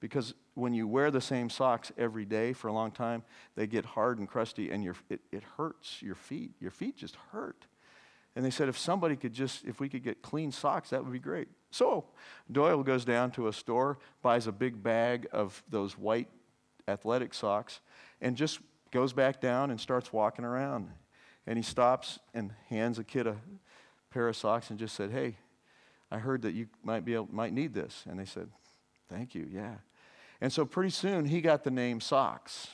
[0.00, 3.22] Because when you wear the same socks every day for a long time,
[3.54, 6.52] they get hard and crusty and your, it, it hurts your feet.
[6.58, 7.66] Your feet just hurt.
[8.34, 11.12] And they said, if somebody could just, if we could get clean socks, that would
[11.12, 11.48] be great.
[11.70, 12.04] So
[12.50, 16.28] Doyle goes down to a store, buys a big bag of those white
[16.88, 17.80] athletic socks,
[18.20, 18.60] and just
[18.90, 20.88] goes back down and starts walking around.
[21.46, 23.36] And he stops and hands a kid a
[24.10, 25.36] pair of socks and just said, Hey,
[26.10, 28.04] I heard that you might be able, might need this.
[28.08, 28.48] And they said,
[29.08, 29.76] Thank you, yeah.
[30.40, 32.68] And so pretty soon he got the name Socks.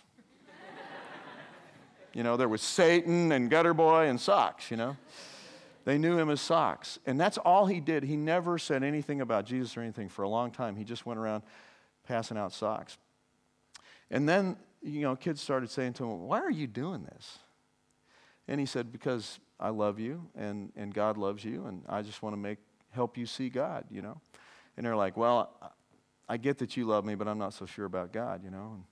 [2.12, 4.96] You know, there was Satan and Gutter Boy and Socks, you know.
[5.84, 6.98] They knew him as Socks.
[7.04, 8.02] And that's all he did.
[8.02, 10.76] He never said anything about Jesus or anything for a long time.
[10.76, 11.42] He just went around
[12.06, 12.96] passing out socks.
[14.10, 17.38] And then, you know, kids started saying to him, Why are you doing this?
[18.48, 22.22] And he said, Because I love you and, and God loves you, and I just
[22.22, 22.58] want to make
[22.90, 24.20] help you see God, you know.
[24.76, 25.50] And they're like, Well,
[26.28, 28.72] I get that you love me, but I'm not so sure about God, you know.
[28.74, 28.84] And,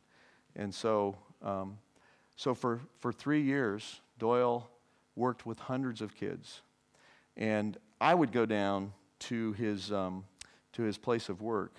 [0.65, 1.79] and so um,
[2.37, 4.69] so for, for three years, Doyle
[5.15, 6.63] worked with hundreds of kids.
[7.37, 10.25] And I would go down to his, um,
[10.73, 11.77] to his place of work.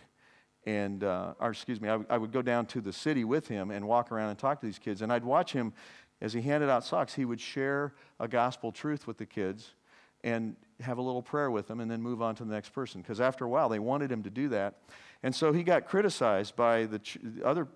[0.65, 3.48] And, uh, or excuse me, I, w- I would go down to the city with
[3.48, 5.02] him and walk around and talk to these kids.
[5.02, 5.74] And I'd watch him
[6.22, 7.13] as he handed out socks.
[7.13, 9.74] He would share a gospel truth with the kids
[10.26, 13.00] and have a little prayer with them and then move on to the next person.
[13.00, 14.80] Because after a while, they wanted him to do that.
[15.24, 17.68] And so he got criticized by the ch- other,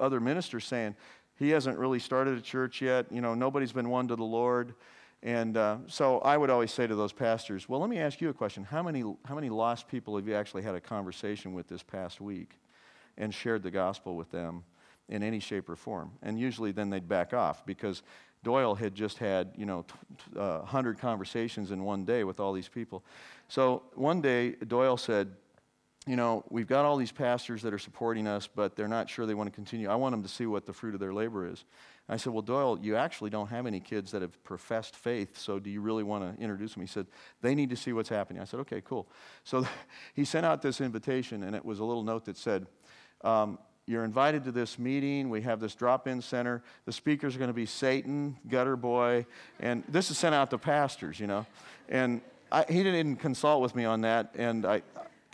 [0.00, 0.94] other ministers saying,
[1.38, 3.06] he hasn't really started a church yet.
[3.10, 4.74] You know, nobody's been won to the Lord.
[5.22, 8.28] And uh, so I would always say to those pastors, well, let me ask you
[8.30, 8.64] a question.
[8.64, 12.20] How many, how many lost people have you actually had a conversation with this past
[12.20, 12.58] week
[13.18, 14.62] and shared the gospel with them
[15.08, 16.12] in any shape or form?
[16.22, 18.02] And usually then they'd back off because
[18.46, 22.52] Doyle had just had, you know, t- uh, 100 conversations in one day with all
[22.52, 23.04] these people.
[23.48, 25.32] So one day Doyle said,
[26.06, 29.26] you know, we've got all these pastors that are supporting us, but they're not sure
[29.26, 29.88] they want to continue.
[29.88, 31.64] I want them to see what the fruit of their labor is.
[32.06, 35.36] And I said, Well, Doyle, you actually don't have any kids that have professed faith,
[35.36, 36.82] so do you really want to introduce them?
[36.82, 37.08] He said,
[37.42, 38.40] They need to see what's happening.
[38.40, 39.08] I said, Okay, cool.
[39.42, 39.66] So
[40.14, 42.68] he sent out this invitation, and it was a little note that said,
[43.22, 45.30] um, You're invited to this meeting.
[45.30, 46.62] We have this drop in center.
[46.86, 49.26] The speakers are going to be Satan, Gutter Boy,
[49.60, 51.46] and this is sent out to pastors, you know.
[51.88, 52.20] And
[52.50, 54.82] I, he didn't consult with me on that, and I,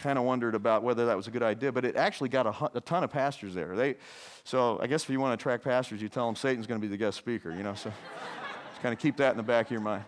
[0.02, 2.76] kind of wondered about whether that was a good idea, but it actually got a,
[2.76, 3.76] a, ton of pastors there.
[3.76, 3.94] They,
[4.42, 6.84] so I guess if you want to attract pastors, you tell them Satan's going to
[6.84, 7.90] be the guest speaker, you know, so
[8.70, 10.04] just kind of keep that in the back of your mind.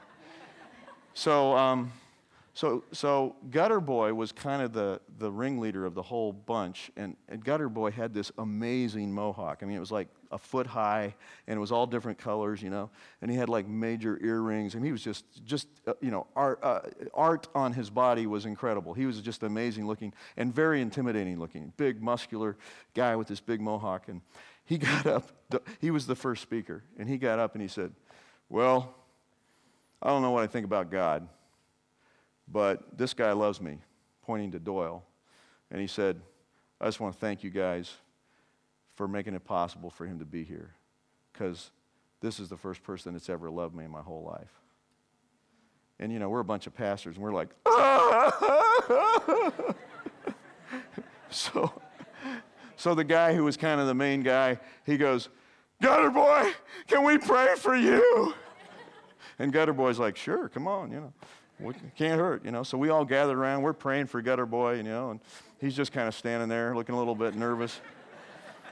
[1.14, 1.92] So, um,
[2.54, 7.16] so, so Gutter Boy was kind of the, the ringleader of the whole bunch, and,
[7.28, 9.58] and Gutter Boy had this amazing mohawk.
[9.62, 11.16] I mean, it was like a foot high,
[11.48, 12.90] and it was all different colors, you know.
[13.20, 16.60] And he had like major earrings, and he was just, just uh, you know, art,
[16.62, 18.94] uh, art on his body was incredible.
[18.94, 21.72] He was just amazing looking and very intimidating looking.
[21.76, 22.56] Big, muscular
[22.94, 24.20] guy with this big mohawk, and
[24.64, 25.28] he got up.
[25.80, 27.92] He was the first speaker, and he got up and he said,
[28.48, 28.94] "Well,
[30.00, 31.26] I don't know what I think about God."
[32.48, 33.78] But this guy loves me,
[34.22, 35.04] pointing to Doyle.
[35.70, 36.20] And he said,
[36.80, 37.92] I just want to thank you guys
[38.94, 40.74] for making it possible for him to be here
[41.32, 41.70] because
[42.20, 44.60] this is the first person that's ever loved me in my whole life.
[45.98, 47.48] And, you know, we're a bunch of pastors, and we're like,
[51.30, 51.72] so,
[52.76, 55.28] so the guy who was kind of the main guy, he goes,
[55.80, 56.52] Gutter boy,
[56.88, 58.34] can we pray for you?
[59.38, 61.12] And Gutter boy's like, sure, come on, you know
[61.60, 62.62] we can't hurt, you know.
[62.62, 63.62] So we all gathered around.
[63.62, 65.20] We're praying for Gutter Boy, you know, and
[65.60, 67.80] he's just kind of standing there looking a little bit nervous.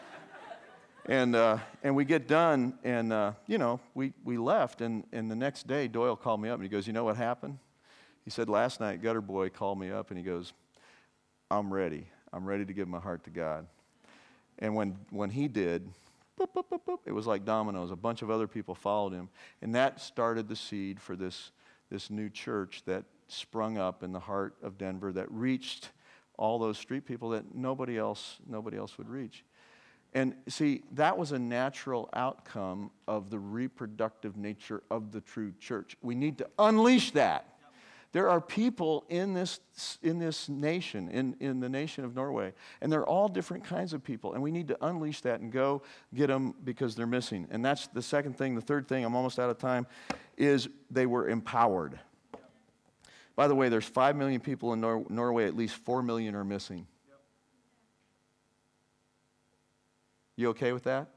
[1.07, 4.81] and, uh, and we get done, and, uh, you know, we, we left.
[4.81, 7.17] And, and the next day, Doyle called me up and he goes, You know what
[7.17, 7.59] happened?
[8.25, 10.53] He said, Last night, Gutter Boy called me up and he goes,
[11.51, 12.07] I'm ready.
[12.33, 13.67] I'm ready to give my heart to God.
[14.59, 15.89] And when, when he did,
[16.41, 17.91] boop, boop, boop, it was like dominoes.
[17.91, 19.29] A bunch of other people followed him.
[19.61, 21.51] And that started the seed for this
[21.93, 25.91] this new church that sprung up in the heart of Denver that reached
[26.39, 29.45] all those street people that nobody else nobody else would reach.
[30.15, 35.97] And see, that was a natural outcome of the reproductive nature of the true church.
[36.03, 37.47] We need to unleash that.
[38.13, 39.61] There are people in this,
[40.03, 44.05] in this nation, in, in the nation of Norway, and they're all different kinds of
[44.05, 45.83] people, and we need to unleash that and go
[46.15, 47.49] get them because they're missing.
[47.51, 48.55] And that's the second thing.
[48.55, 49.87] The third thing, I'm almost out of time,
[50.37, 51.99] is they were empowered.
[53.35, 56.45] By the way, there's 5 million people in Nor- Norway, at least 4 million are
[56.45, 56.87] missing.
[60.37, 61.09] You okay with that?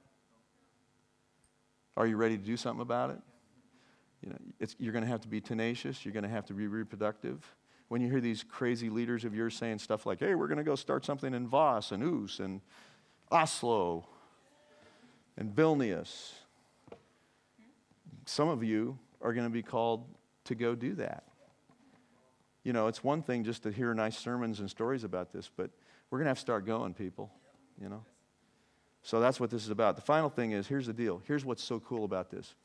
[1.97, 3.19] Are you ready to do something about it?
[4.25, 6.03] You know, you're going to have to be tenacious.
[6.03, 7.55] You're going to have to be reproductive.
[7.87, 10.63] When you hear these crazy leaders of yours saying stuff like, hey, we're going to
[10.63, 12.61] go start something in Voss and Os and
[13.31, 14.07] Oslo
[15.37, 16.31] and Vilnius,
[18.25, 20.05] some of you are going to be called
[20.45, 21.23] to go do that.
[22.63, 25.69] You know, it's one thing just to hear nice sermons and stories about this, but
[26.09, 27.31] we're going to have to start going, people,
[27.79, 28.03] you know.
[29.03, 29.95] So that's what this is about.
[29.95, 31.21] The final thing is here's the deal.
[31.27, 32.55] Here's what's so cool about this.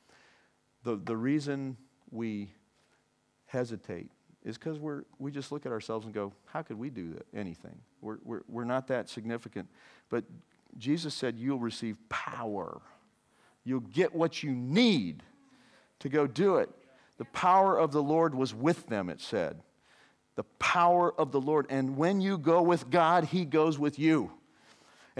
[0.84, 1.76] The, the reason
[2.10, 2.52] we
[3.46, 4.10] hesitate
[4.44, 7.26] is because we're, we just look at ourselves and go, how could we do that,
[7.34, 7.78] anything?
[8.00, 9.68] We're, we're, we're not that significant.
[10.08, 10.24] But
[10.78, 12.80] Jesus said, you'll receive power
[13.64, 15.22] You'll get what you need
[16.00, 16.70] to go do it.
[17.18, 19.62] The power of the Lord was with them, it said.
[20.36, 21.66] The power of the Lord.
[21.68, 24.32] And when you go with God, He goes with you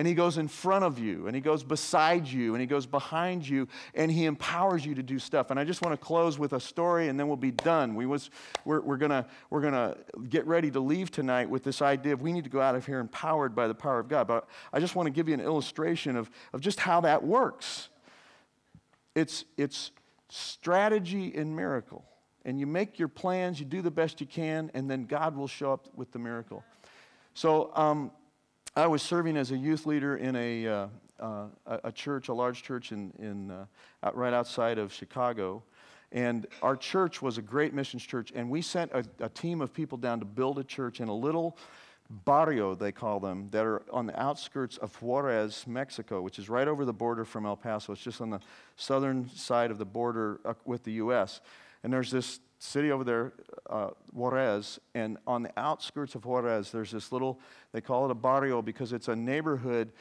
[0.01, 2.87] and He goes in front of you, and He goes beside you, and He goes
[2.87, 5.51] behind you, and He empowers you to do stuff.
[5.51, 7.95] And I just want to close with a story, and then we'll be done.
[7.95, 8.31] We was,
[8.65, 9.99] we're, we're going we're gonna
[10.31, 12.87] get ready to leave tonight with this idea of we need to go out of
[12.87, 14.27] here empowered by the power of God.
[14.27, 17.91] But I just want to give you an illustration of, of just how that works.
[19.15, 19.91] It's, it's
[20.31, 22.07] strategy and miracle.
[22.47, 25.47] And you make your plans, you do the best you can, and then God will
[25.47, 26.65] show up with the miracle.
[27.35, 28.13] So, um,
[28.77, 30.87] I was serving as a youth leader in a, uh,
[31.19, 33.67] uh, a church, a large church in, in, uh,
[34.15, 35.65] right outside of Chicago.
[36.13, 39.73] And our church was a great missions church, and we sent a, a, team of
[39.73, 41.57] people down to build a church in a little
[42.09, 46.67] barrio, they call them, that are on the outskirts of Juarez, Mexico, which is right
[46.67, 47.93] over the border from El Paso.
[47.93, 48.41] It's just on the
[48.77, 51.41] southern side of the border uh, with the U.S.
[51.83, 53.33] And there's this city over there,
[53.69, 57.41] uh, Juarez, and on the outskirts of Juarez, there's this little,
[57.73, 59.93] they call it a barrio because it's a neighborhood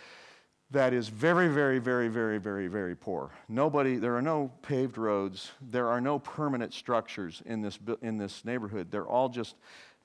[0.72, 3.32] that is very, very, very, very, very, very poor.
[3.48, 8.46] Nobody, there are no paved roads, there are no permanent structures in this, in this
[8.46, 8.92] neighborhood.
[8.92, 9.56] They're all just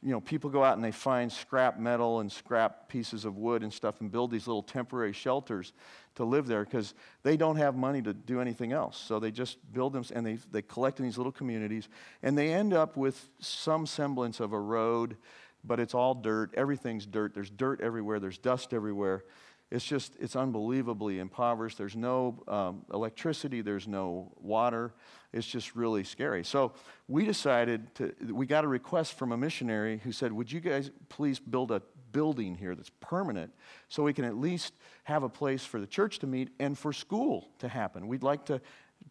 [0.04, 3.62] you know, people go out and they find scrap metal and scrap pieces of wood
[3.62, 5.72] and stuff and build these little temporary shelters
[6.16, 8.98] to live there because they don't have money to do anything else.
[8.98, 11.88] So they just build them and they, they collect in these little communities
[12.22, 15.16] and they end up with some semblance of a road,
[15.64, 16.52] but it's all dirt.
[16.54, 17.32] Everything's dirt.
[17.32, 19.24] There's dirt everywhere, there's dust everywhere.
[19.70, 21.78] It's just, it's unbelievably impoverished.
[21.78, 24.92] There's no um, electricity, there's no water.
[25.32, 26.44] It's just really scary.
[26.44, 26.74] So
[27.08, 30.90] we decided to, we got a request from a missionary who said, Would you guys
[31.08, 33.52] please build a building here that's permanent
[33.88, 36.92] so we can at least have a place for the church to meet and for
[36.92, 38.06] school to happen?
[38.06, 38.60] We'd like to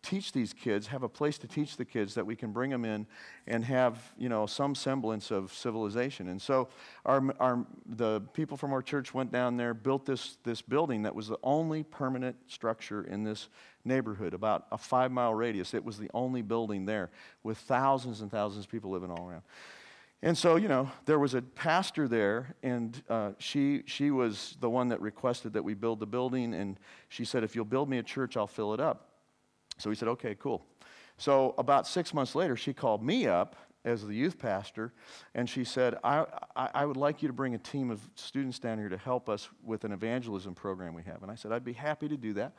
[0.04, 2.86] teach these kids, have a place to teach the kids that we can bring them
[2.86, 3.08] in
[3.48, 6.28] and have, you know, some semblance of civilization.
[6.28, 6.68] And so
[7.06, 11.16] our, our, the people from our church went down there, built this, this building that
[11.16, 13.48] was the only permanent structure in this
[13.86, 15.74] neighborhood, about a five mile radius.
[15.74, 17.10] It was the only building there
[17.42, 19.44] with thousands and thousands of people living all around.
[20.22, 24.70] And so, you know, there was a pastor there, and uh, she, she was the
[24.70, 26.54] one that requested that we build the building.
[26.54, 29.13] And she said, If you'll build me a church, I'll fill it up.
[29.78, 30.66] So we said, okay, cool.
[31.18, 33.56] So about six months later, she called me up
[33.86, 34.94] as the youth pastor,
[35.36, 38.58] and she said, I, I, I, would like you to bring a team of students
[38.58, 41.22] down here to help us with an evangelism program we have.
[41.22, 42.54] And I said, I'd be happy to do that.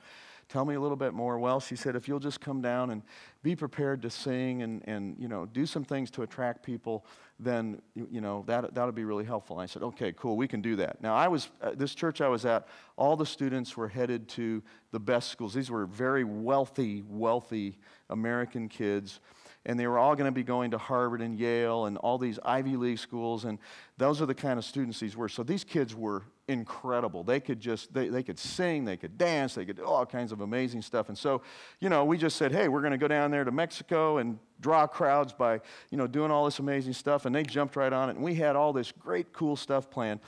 [0.48, 1.38] Tell me a little bit more.
[1.38, 3.02] Well, she said, if you'll just come down and
[3.42, 7.07] be prepared to sing and, and you know, do some things to attract people,
[7.38, 9.59] then, you, know, that, that'll be really helpful.
[9.59, 11.00] And I said, okay, cool, we can do that.
[11.00, 14.62] Now, I was, uh, this church I was at, all the students were headed to
[14.92, 15.54] the best schools.
[15.54, 17.78] These were very wealthy, wealthy
[18.09, 19.20] American kids
[19.66, 22.38] and they were all going to be going to Harvard and Yale and all these
[22.44, 23.59] Ivy League schools, and
[23.96, 25.28] those are the kind of students these were.
[25.28, 27.22] So these kids were incredible.
[27.22, 30.33] They could just, they, they could sing, they could dance, they could do all kinds
[30.33, 31.09] of amazing stuff.
[31.09, 31.42] And so,
[31.80, 34.38] you know, we just said, hey, we're going to go down there to Mexico and
[34.61, 37.24] draw crowds by, you know, doing all this amazing stuff.
[37.24, 38.16] And they jumped right on it.
[38.16, 40.20] And we had all this great, cool stuff planned.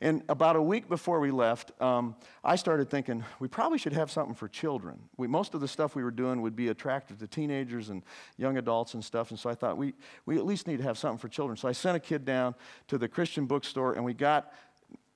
[0.00, 4.10] And about a week before we left, um, I started thinking we probably should have
[4.10, 4.98] something for children.
[5.16, 8.02] We, most of the stuff we were doing would be attractive to teenagers and
[8.36, 9.30] young adults and stuff.
[9.30, 9.94] And so I thought we,
[10.26, 11.56] we at least need to have something for children.
[11.56, 12.54] So I sent a kid down
[12.88, 14.52] to the Christian bookstore and we got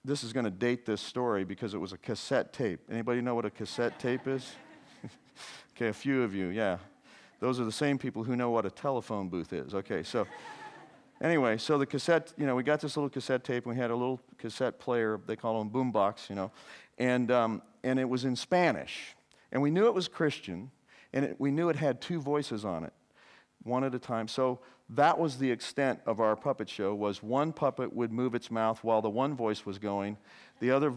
[0.05, 2.81] this is going to date this story because it was a cassette tape.
[2.91, 4.53] Anybody know what a cassette tape is?
[5.77, 6.79] okay, a few of you, yeah.
[7.41, 9.75] Those are the same people who know what a telephone booth is.
[9.75, 10.27] Okay, so
[11.21, 13.91] Anyway, so the cassette, you know, we got this little cassette tape, and we had
[13.91, 16.53] a little cassette player, they call them boombox, you know,
[16.97, 19.17] and, um, and it was in Spanish.
[19.51, 20.71] And we knew it was Christian,
[21.13, 22.93] and it, we knew it had two voices on it,
[23.65, 24.29] one at a time.
[24.29, 28.51] So that was the extent of our puppet show, was one puppet would move its
[28.51, 30.17] mouth while the one voice was going.
[30.61, 30.95] The other,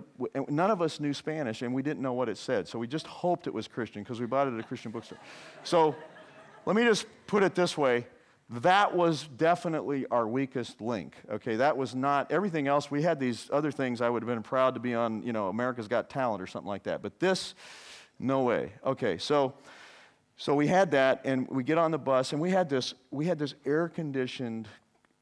[0.48, 2.68] none of us knew Spanish, and we didn't know what it said.
[2.68, 5.20] So we just hoped it was Christian, because we bought it at a Christian bookstore.
[5.64, 5.96] So
[6.66, 8.08] let me just put it this way
[8.52, 11.16] that was definitely our weakest link.
[11.32, 12.92] Okay, that was not everything else.
[12.92, 15.48] We had these other things I would have been proud to be on, you know,
[15.48, 17.02] America's Got Talent or something like that.
[17.02, 17.56] But this,
[18.20, 18.74] no way.
[18.86, 19.54] Okay, so
[20.42, 23.28] so we had that, and we get on the bus, and we had this we
[23.28, 24.68] had this air conditioned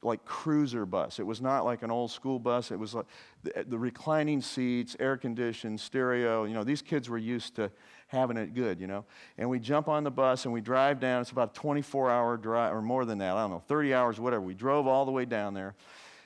[0.00, 1.18] like cruiser bus.
[1.18, 2.70] It was not like an old school bus.
[2.70, 3.04] It was like
[3.42, 6.44] the, the reclining seats, air conditioned, stereo.
[6.44, 7.70] You know, these kids were used to
[8.06, 9.04] having it good, you know.
[9.36, 11.20] And we jump on the bus and we drive down.
[11.20, 14.18] It's about a 24 hour drive, or more than that, I don't know, 30 hours,
[14.18, 14.40] whatever.
[14.40, 15.74] We drove all the way down there.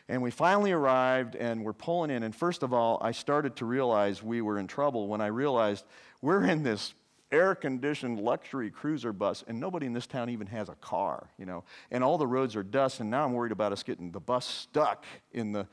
[0.09, 2.23] And we finally arrived and we're pulling in.
[2.23, 5.85] And first of all, I started to realize we were in trouble when I realized
[6.23, 6.95] we're in this
[7.35, 11.45] air conditioned luxury cruiser bus, and nobody in this town even has a car, you
[11.45, 11.65] know.
[11.91, 14.47] And all the roads are dust, and now I'm worried about us getting the bus
[14.47, 15.67] stuck in the.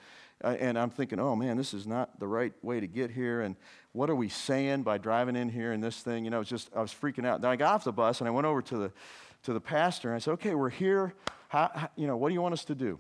[0.44, 3.42] Uh, and I'm thinking, oh man, this is not the right way to get here.
[3.42, 3.56] And
[3.92, 6.26] what are we saying by driving in here and this thing?
[6.26, 7.42] You know, it's just, I was freaking out.
[7.42, 8.92] Then I got off the bus and I went over to the,
[9.44, 11.14] to the pastor and I said, okay, we're here.
[11.50, 12.98] How, how, you know, what do you want us to do?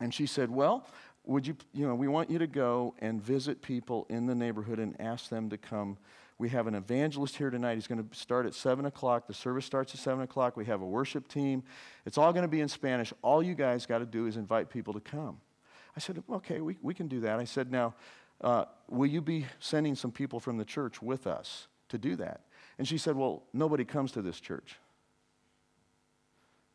[0.00, 0.86] And she said, well,
[1.26, 4.78] would you, you know, we want you to go and visit people in the neighborhood
[4.78, 5.98] and ask them to come.
[6.38, 7.74] We have an evangelist here tonight.
[7.74, 9.26] He's going to start at 7 o'clock.
[9.26, 10.56] The service starts at 7 o'clock.
[10.56, 11.62] We have a worship team.
[12.06, 13.12] It's all going to be in Spanish.
[13.22, 15.40] All you guys got to do is invite people to come.
[15.96, 17.38] I said, okay, we, we can do that.
[17.38, 17.94] I said, now,
[18.40, 22.40] uh, will you be sending some people from the church with us to do that?
[22.78, 24.76] And she said, well, nobody comes to this church.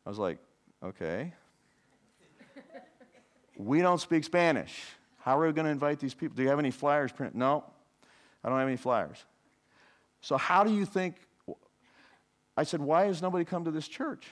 [0.06, 0.38] I was like,
[0.82, 1.34] okay.
[3.58, 4.82] we don't speak Spanish.
[5.18, 6.34] How are we going to invite these people?
[6.34, 7.36] Do you have any flyers printed?
[7.36, 7.64] No,
[8.42, 9.22] I don't have any flyers.
[10.20, 11.16] So, how do you think?
[12.56, 14.26] I said, why has nobody come to this church?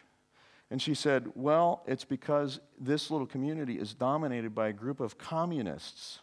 [0.70, 5.16] And she said, well, it's because this little community is dominated by a group of
[5.16, 6.18] communists.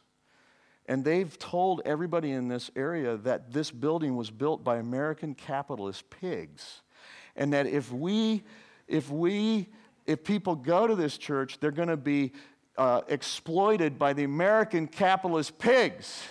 [0.86, 6.07] And they've told everybody in this area that this building was built by American capitalist
[6.11, 6.82] pigs.
[7.36, 8.43] And that if we,
[8.88, 9.68] if we,
[10.05, 12.34] if people go to this church, they're going to be
[12.78, 16.22] uh, exploited by the American capitalist pigs.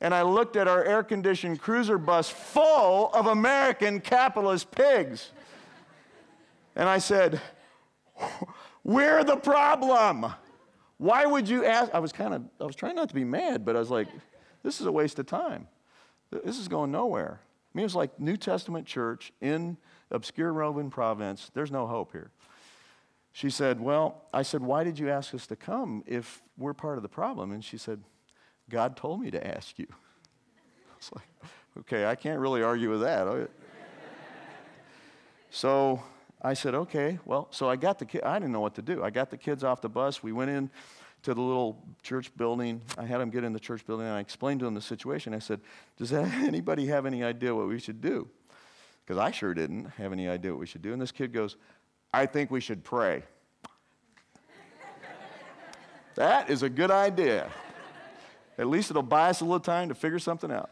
[0.00, 5.30] And I looked at our air conditioned cruiser bus full of American capitalist pigs.
[6.74, 7.40] And I said,
[8.82, 10.32] We're the problem.
[10.96, 11.92] Why would you ask?
[11.94, 14.08] I was kind of, I was trying not to be mad, but I was like,
[14.62, 15.68] This is a waste of time.
[16.30, 17.40] This is going nowhere.
[17.42, 19.76] I mean, it was like New Testament church in
[20.10, 21.50] obscure Roman province.
[21.52, 22.30] There's no hope here.
[23.32, 26.96] She said, Well, I said, Why did you ask us to come if we're part
[26.96, 27.52] of the problem?
[27.52, 28.02] And she said,
[28.70, 29.86] God told me to ask you.
[30.98, 31.24] It's like,
[31.78, 33.26] okay, I can't really argue with that.
[33.26, 33.48] Oh,
[35.50, 36.02] so
[36.42, 39.02] I said, okay, well, so I got the kid, I didn't know what to do.
[39.02, 40.22] I got the kids off the bus.
[40.22, 40.68] We went in
[41.22, 42.80] to the little church building.
[42.96, 45.34] I had them get in the church building and I explained to them the situation.
[45.34, 45.60] I said,
[45.96, 48.28] does anybody have any idea what we should do?
[49.04, 50.92] Because I sure didn't have any idea what we should do.
[50.92, 51.56] And this kid goes,
[52.12, 53.22] I think we should pray.
[56.14, 57.50] that is a good idea.
[58.60, 60.70] At least it'll buy us a little time to figure something out.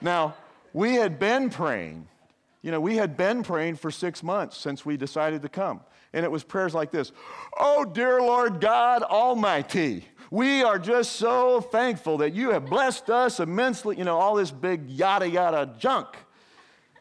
[0.00, 0.34] Now,
[0.72, 2.08] we had been praying
[2.64, 5.82] you know, we had been praying for six months since we decided to come.
[6.14, 7.12] And it was prayers like this
[7.58, 13.38] Oh, dear Lord God Almighty, we are just so thankful that you have blessed us
[13.38, 13.98] immensely.
[13.98, 16.08] You know, all this big yada yada junk.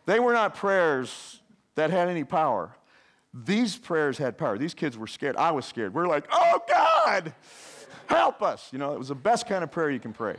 [0.05, 1.39] They were not prayers
[1.75, 2.75] that had any power.
[3.33, 4.57] These prayers had power.
[4.57, 5.37] These kids were scared.
[5.37, 5.93] I was scared.
[5.93, 7.33] We we're like, oh God,
[8.07, 8.69] help us.
[8.71, 10.35] You know, it was the best kind of prayer you can pray.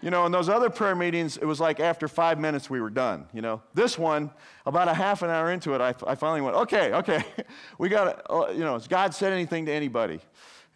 [0.00, 2.90] You know, in those other prayer meetings, it was like after five minutes we were
[2.90, 3.26] done.
[3.32, 4.30] You know, this one,
[4.64, 7.24] about a half an hour into it, I, I finally went, okay, okay,
[7.78, 10.20] we got to, uh, you know, has God said anything to anybody?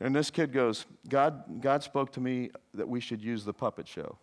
[0.01, 3.87] And this kid goes, God, God spoke to me that we should use the puppet
[3.87, 4.19] show.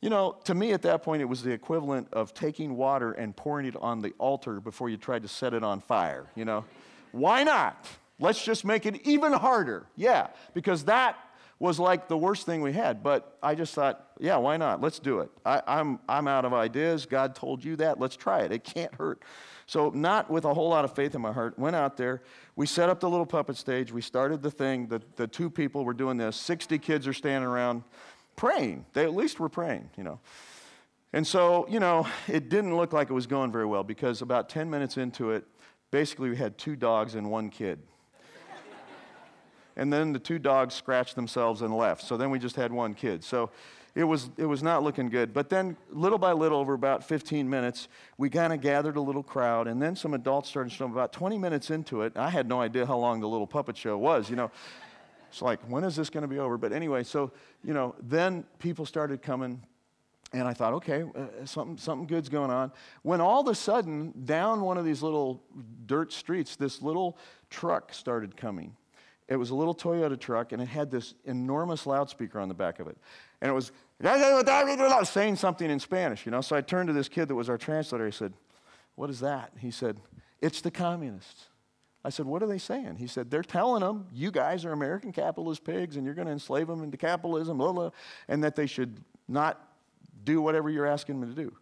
[0.00, 3.34] You know, to me at that point, it was the equivalent of taking water and
[3.34, 6.26] pouring it on the altar before you tried to set it on fire.
[6.34, 6.64] You know,
[7.12, 7.86] why not?
[8.20, 9.86] Let's just make it even harder.
[9.96, 11.18] Yeah, because that
[11.58, 13.02] was like the worst thing we had.
[13.02, 14.80] But I just thought, yeah, why not?
[14.80, 15.30] Let's do it.
[15.44, 17.06] I, am I'm, I'm out of ideas.
[17.06, 17.98] God told you that.
[17.98, 18.52] Let's try it.
[18.52, 19.22] It can't hurt.
[19.66, 22.22] So, not with a whole lot of faith in my heart, went out there.
[22.54, 23.92] We set up the little puppet stage.
[23.92, 24.88] We started the thing.
[24.88, 26.36] The, the two people were doing this.
[26.36, 27.82] 60 kids are standing around
[28.36, 28.84] praying.
[28.92, 30.20] They at least were praying, you know.
[31.14, 34.48] And so, you know, it didn't look like it was going very well because about
[34.48, 35.44] 10 minutes into it,
[35.90, 37.78] basically we had two dogs and one kid
[39.76, 42.02] and then the two dogs scratched themselves and left.
[42.02, 43.24] So then we just had one kid.
[43.24, 43.50] So
[43.94, 45.32] it was, it was not looking good.
[45.32, 49.22] But then, little by little, over about 15 minutes, we kind of gathered a little
[49.22, 52.60] crowd, and then some adults started showing About 20 minutes into it, I had no
[52.60, 54.50] idea how long the little puppet show was, you know.
[55.28, 56.56] It's like, when is this going to be over?
[56.56, 57.32] But anyway, so,
[57.64, 59.62] you know, then people started coming,
[60.32, 62.72] and I thought, okay, uh, something, something good's going on.
[63.02, 65.42] When all of a sudden, down one of these little
[65.86, 67.16] dirt streets, this little
[67.48, 68.76] truck started coming.
[69.28, 72.78] It was a little Toyota truck, and it had this enormous loudspeaker on the back
[72.78, 72.98] of it.
[73.40, 73.72] And it was
[75.08, 76.42] saying something in Spanish, you know.
[76.42, 78.06] So I turned to this kid that was our translator.
[78.06, 78.34] I said,
[78.96, 79.52] What is that?
[79.58, 79.98] He said,
[80.42, 81.46] It's the communists.
[82.04, 82.96] I said, What are they saying?
[82.96, 86.32] He said, They're telling them you guys are American capitalist pigs and you're going to
[86.32, 87.90] enslave them into capitalism, blah, blah,
[88.28, 89.68] and that they should not
[90.22, 91.56] do whatever you're asking them to do.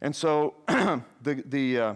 [0.00, 1.94] And so the, the, uh,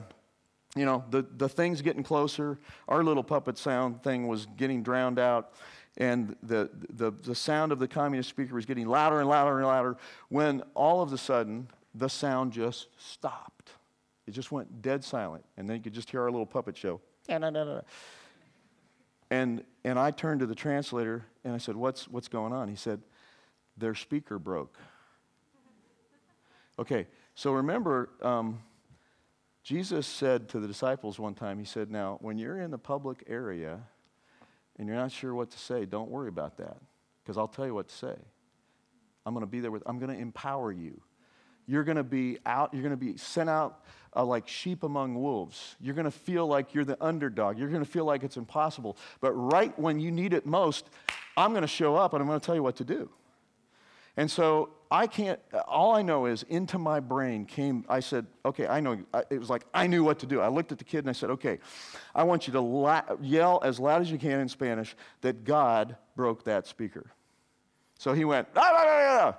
[0.74, 2.58] you know, the, the thing's getting closer.
[2.88, 5.52] Our little puppet sound thing was getting drowned out,
[5.96, 9.66] and the, the, the sound of the communist speaker was getting louder and louder and
[9.66, 9.96] louder
[10.28, 13.70] when all of a sudden the sound just stopped.
[14.26, 15.44] It just went dead silent.
[15.56, 17.00] And then you could just hear our little puppet show.
[19.30, 22.68] And, and I turned to the translator and I said, what's, what's going on?
[22.68, 23.00] He said,
[23.76, 24.78] Their speaker broke.
[26.78, 28.60] Okay, so remember, um,
[29.64, 33.24] Jesus said to the disciples one time, He said, Now, when you're in the public
[33.26, 33.80] area
[34.78, 36.76] and you're not sure what to say, don't worry about that
[37.22, 38.14] because I'll tell you what to say.
[39.24, 41.00] I'm going to be there with, I'm going to empower you.
[41.66, 45.14] You're going to be out, you're going to be sent out uh, like sheep among
[45.14, 45.76] wolves.
[45.80, 47.58] You're going to feel like you're the underdog.
[47.58, 48.98] You're going to feel like it's impossible.
[49.22, 50.90] But right when you need it most,
[51.38, 53.08] I'm going to show up and I'm going to tell you what to do.
[54.16, 58.66] And so I can't, all I know is into my brain came, I said, okay,
[58.66, 58.98] I know,
[59.28, 60.40] it was like I knew what to do.
[60.40, 61.58] I looked at the kid and I said, okay,
[62.14, 65.96] I want you to la- yell as loud as you can in Spanish that God
[66.14, 67.10] broke that speaker.
[67.98, 69.36] So he went, ah, ah, ah, ah.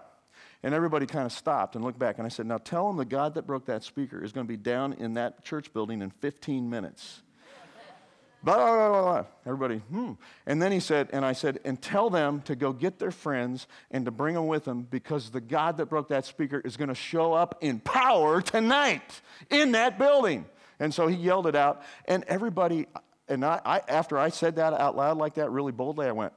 [0.61, 2.17] and everybody kind of stopped and looked back.
[2.17, 4.51] And I said, now tell him the God that broke that speaker is going to
[4.51, 7.21] be down in that church building in 15 minutes.
[8.45, 9.25] Blah, blah, blah, blah.
[9.47, 10.11] Everybody, hmm.
[10.45, 13.65] And then he said, and I said, and tell them to go get their friends
[13.89, 16.89] and to bring them with them because the God that broke that speaker is going
[16.89, 20.45] to show up in power tonight in that building.
[20.79, 22.85] And so he yelled it out, and everybody,
[23.27, 26.33] and I, I after I said that out loud like that, really boldly, I went,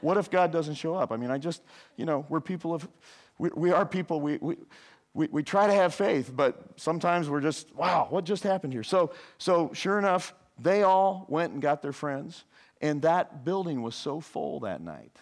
[0.00, 1.12] what if God doesn't show up?
[1.12, 1.60] I mean, I just,
[1.96, 2.88] you know, we're people of,
[3.38, 4.56] we, we are people, we, we,
[5.16, 8.82] we, we try to have faith, but sometimes we're just, wow, what just happened here?
[8.82, 12.44] So, so sure enough, they all went and got their friends,
[12.82, 15.16] and that building was so full that night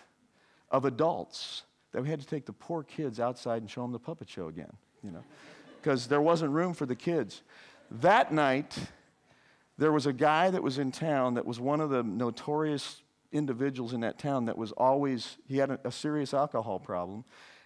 [0.69, 3.99] of adults that we had to take the poor kids outside and show them the
[4.01, 4.73] puppet show again,
[5.05, 5.23] you know,
[5.81, 7.43] because there wasn't room for the kids.
[7.89, 8.77] That night,
[9.79, 13.93] there was a guy that was in town that was one of the notorious individuals
[13.93, 17.25] in that town that was always, he had a, a serious alcohol problem,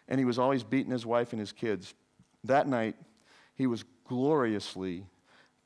[0.09, 1.95] and he was always beating his wife and his kids.
[2.49, 2.96] That night,
[3.55, 5.05] he was gloriously,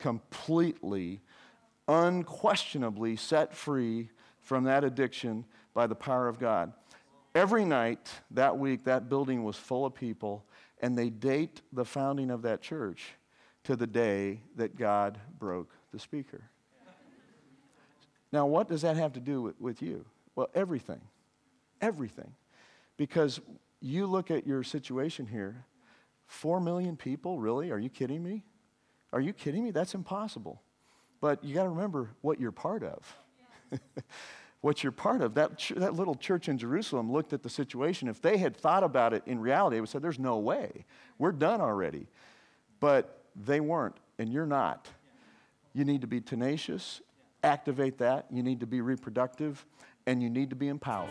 [0.00, 1.20] completely,
[1.86, 4.10] unquestionably set free
[4.40, 6.72] from that addiction by the power of God.
[7.36, 10.44] Every night that week, that building was full of people,
[10.80, 13.12] and they date the founding of that church
[13.62, 16.42] to the day that God broke the speaker.
[18.32, 20.04] Now, what does that have to do with, with you?
[20.34, 21.00] Well, everything.
[21.80, 22.32] Everything.
[22.96, 23.40] Because
[23.80, 25.64] you look at your situation here
[26.32, 27.38] Four million people?
[27.38, 27.70] Really?
[27.70, 28.42] Are you kidding me?
[29.12, 29.70] Are you kidding me?
[29.70, 30.62] That's impossible.
[31.20, 33.16] But you got to remember what you're part of.
[34.62, 35.34] what you're part of.
[35.34, 38.08] That, ch- that little church in Jerusalem looked at the situation.
[38.08, 40.86] If they had thought about it in reality, they would say, There's no way.
[41.18, 42.08] We're done already.
[42.80, 44.88] But they weren't, and you're not.
[45.74, 47.02] You need to be tenacious,
[47.44, 48.24] activate that.
[48.30, 49.66] You need to be reproductive,
[50.06, 51.10] and you need to be empowered.